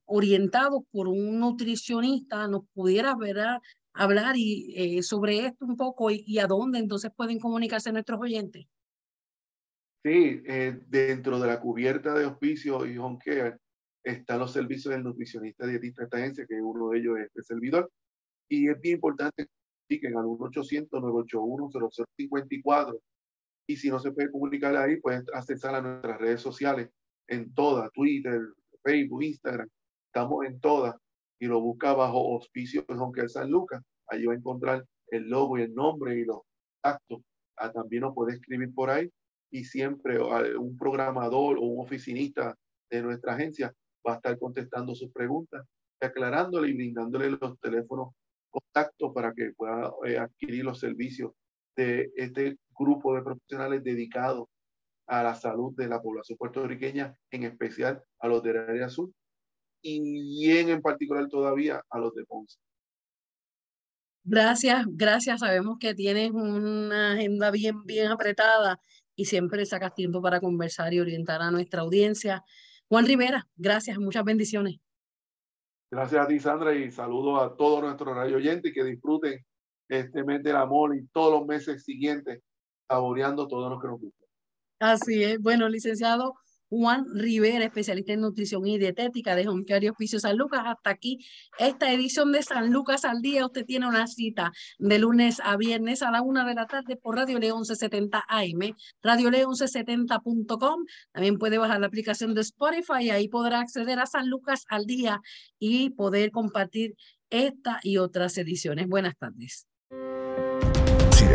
orientados 0.07 0.81
por 0.91 1.09
un 1.09 1.39
nutricionista, 1.39 2.49
nos 2.49 2.62
pudiera 2.72 3.14
ver 3.14 3.37
hablar 3.95 4.36
y, 4.36 4.74
eh, 4.76 5.03
sobre 5.03 5.47
esto 5.47 5.64
un 5.64 5.76
poco 5.76 6.11
y, 6.11 6.39
a 6.39 6.47
dónde 6.47 6.78
entonces 6.78 7.11
pueden 7.14 7.39
comunicarse 7.39 7.93
nuestros 7.93 8.20
oyentes. 8.20 8.66
Sí, 10.05 10.43
eh, 10.47 10.78
dentro 10.86 11.41
de 11.41 11.49
la 11.49 11.61
cubierta 11.61 12.14
de 12.14 12.26
hospicio 12.26 12.86
y 12.86 12.99
home 12.99 13.18
care 13.24 13.57
están 14.05 14.39
los 14.39 14.53
servicios 14.53 14.95
del 14.95 15.03
nutricionista 15.03 15.66
dietista 15.66 16.05
estagense, 16.05 16.47
que 16.47 16.55
uno 16.55 16.91
de 16.91 16.99
ellos 16.99 17.18
es 17.18 17.30
el 17.34 17.45
servidor. 17.45 17.91
Y 18.49 18.68
es 18.68 18.80
bien 18.80 18.95
importante 18.95 19.49
que 19.89 20.07
en 20.07 20.16
al 20.16 20.24
1-800-981-0054. 20.24 23.01
Y 23.66 23.76
si 23.76 23.91
no 23.91 23.99
se 23.99 24.12
puede 24.12 24.30
comunicar 24.30 24.74
ahí, 24.76 25.01
pueden 25.01 25.24
accesar 25.34 25.74
a 25.74 25.82
nuestras 25.82 26.18
redes 26.18 26.41
sociales 26.41 26.89
en 27.26 27.53
todas, 27.55 27.91
Twitter, 27.93 28.41
Facebook, 28.82 29.22
Instagram. 29.22 29.68
Estamos 30.07 30.47
en 30.47 30.59
todas 30.61 30.95
y 31.39 31.47
lo 31.47 31.61
busca 31.61 31.95
bajo 31.95 32.34
auspicio 32.34 32.84
de 32.89 32.95
Home 32.95 33.28
San 33.28 33.51
Lucas. 33.51 33.82
Allí 34.09 34.26
va 34.26 34.32
a 34.32 34.36
encontrar 34.36 34.84
el 35.09 35.28
logo 35.28 35.59
y 35.59 35.62
el 35.62 35.74
nombre 35.74 36.18
y 36.18 36.24
los 36.24 36.41
actos. 36.82 37.20
Ah, 37.57 37.72
también 37.72 38.03
nos 38.03 38.14
puede 38.14 38.34
escribir 38.34 38.72
por 38.74 38.91
ahí 38.91 39.11
y 39.51 39.64
siempre 39.64 40.18
ah, 40.20 40.43
un 40.59 40.76
programador 40.76 41.59
o 41.59 41.62
un 41.62 41.84
oficinista 41.84 42.55
de 42.91 43.03
nuestra 43.03 43.34
agencia 43.34 43.72
va 44.07 44.14
a 44.14 44.16
estar 44.16 44.39
contestando 44.39 44.95
sus 44.95 45.11
preguntas, 45.12 45.66
aclarándole 46.01 46.68
y 46.68 46.74
brindándole 46.74 47.30
los 47.30 47.59
teléfonos 47.61 48.14
contactos 48.51 49.12
para 49.12 49.32
que 49.32 49.53
pueda 49.57 49.93
eh, 50.07 50.18
adquirir 50.18 50.64
los 50.64 50.78
servicios 50.78 51.32
de 51.76 52.11
este 52.16 52.57
grupo 52.78 53.14
de 53.14 53.22
profesionales 53.22 53.82
dedicados 53.84 54.49
a 55.07 55.22
la 55.22 55.34
salud 55.34 55.74
de 55.74 55.89
la 55.89 56.01
población 56.01 56.39
puertorriqueña, 56.39 57.16
en 57.30 57.45
especial 57.45 58.03
a 58.20 58.28
los 58.28 58.43
del 58.43 58.59
área 58.59 58.89
sur 58.89 59.11
y 59.97 60.41
bien 60.41 60.68
en 60.68 60.82
particular 60.82 61.28
todavía 61.28 61.82
a 61.89 61.99
los 61.99 62.14
de 62.14 62.24
Ponce. 62.24 62.59
Gracias, 64.24 64.84
gracias. 64.89 65.41
Sabemos 65.41 65.78
que 65.80 65.95
tienes 65.95 66.30
una 66.32 67.12
agenda 67.12 67.51
bien, 67.51 67.84
bien 67.84 68.09
apretada 68.09 68.78
y 69.16 69.24
siempre 69.24 69.64
sacas 69.64 69.95
tiempo 69.95 70.20
para 70.20 70.41
conversar 70.41 70.93
y 70.93 71.01
orientar 71.01 71.41
a 71.41 71.51
nuestra 71.51 71.80
audiencia. 71.80 72.45
Juan 72.89 73.07
Rivera, 73.07 73.49
gracias, 73.57 73.99
muchas 73.99 74.24
bendiciones. 74.24 74.76
Gracias 75.91 76.22
a 76.22 76.28
ti, 76.28 76.39
Sandra, 76.39 76.74
y 76.74 76.91
saludo 76.91 77.41
a 77.41 77.57
todos 77.57 77.82
nuestros 77.82 78.14
radio 78.14 78.36
oyentes 78.36 78.72
que 78.74 78.84
disfruten 78.84 79.43
este 79.89 80.22
mes 80.22 80.43
del 80.43 80.57
amor 80.57 80.95
y 80.95 81.07
todos 81.07 81.41
los 81.41 81.47
meses 81.47 81.82
siguientes 81.82 82.43
saboreando 82.86 83.49
todo 83.49 83.70
lo 83.70 83.80
que 83.80 83.89
nos 83.89 84.01
gusta. 84.01 84.24
Así 84.80 85.24
es. 85.24 85.41
Bueno, 85.41 85.68
licenciado 85.68 86.34
Juan 86.69 87.07
Rivera, 87.14 87.64
especialista 87.64 88.12
en 88.12 88.21
nutrición 88.21 88.66
y 88.66 88.79
dietética 88.79 89.35
de 89.35 89.49
Home 89.49 89.64
San 90.07 90.37
Lucas. 90.37 90.62
Hasta 90.64 90.91
aquí 90.91 91.19
esta 91.59 91.93
edición 91.93 92.33
de 92.33 92.43
San 92.43 92.73
Lucas 92.73 93.05
al 93.05 93.23
día. 93.23 93.47
Usted 93.47 93.64
tiene 93.64 93.89
una 93.89 94.07
cita 94.07 94.53
de 94.79 94.99
lunes 94.99 95.41
a 95.43 95.57
viernes 95.57 96.03
a 96.03 96.11
la 96.11 96.23
una 96.23 96.47
de 96.47 96.55
la 96.55 96.66
tarde 96.66 96.97
por 96.97 97.16
Radio 97.16 97.39
León 97.39 97.59
1170 97.61 98.25
AM, 98.29 98.77
Radio 99.03 99.31
León 99.31 99.53
1170.com. 99.53 100.85
También 101.12 101.39
puede 101.39 101.59
bajar 101.59 101.81
la 101.81 101.87
aplicación 101.87 102.35
de 102.35 102.43
Spotify 102.43 103.03
y 103.03 103.11
ahí 103.11 103.29
podrá 103.29 103.61
acceder 103.61 103.99
a 103.99 104.07
San 104.07 104.29
Lucas 104.29 104.64
al 104.69 104.87
día 104.87 105.21
y 105.59 105.91
poder 105.91 106.31
compartir 106.31 106.95
esta 107.31 107.81
y 107.83 107.99
otras 107.99 108.37
ediciones. 108.39 108.89
Buenas 108.89 109.16
tardes 109.16 109.66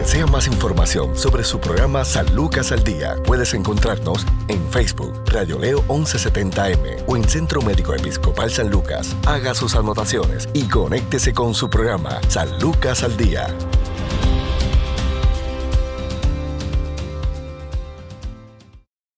desea 0.03 0.25
más 0.25 0.47
información 0.47 1.17
sobre 1.17 1.45
su 1.45 1.61
programa 1.61 2.03
San 2.03 2.35
Lucas 2.35 2.73
al 2.73 2.83
Día, 2.83 3.15
puedes 3.25 3.53
encontrarnos 3.53 4.25
en 4.49 4.61
Facebook, 4.69 5.13
Radio 5.27 5.57
Leo 5.57 5.81
1170M 5.83 7.05
o 7.07 7.15
en 7.15 7.23
Centro 7.23 7.61
Médico 7.61 7.93
Episcopal 7.93 8.51
San 8.51 8.69
Lucas. 8.69 9.15
Haga 9.25 9.55
sus 9.55 9.75
anotaciones 9.75 10.49
y 10.53 10.67
conéctese 10.67 11.33
con 11.33 11.53
su 11.53 11.69
programa 11.69 12.19
San 12.27 12.59
Lucas 12.59 13.01
al 13.01 13.15
Día. 13.15 13.47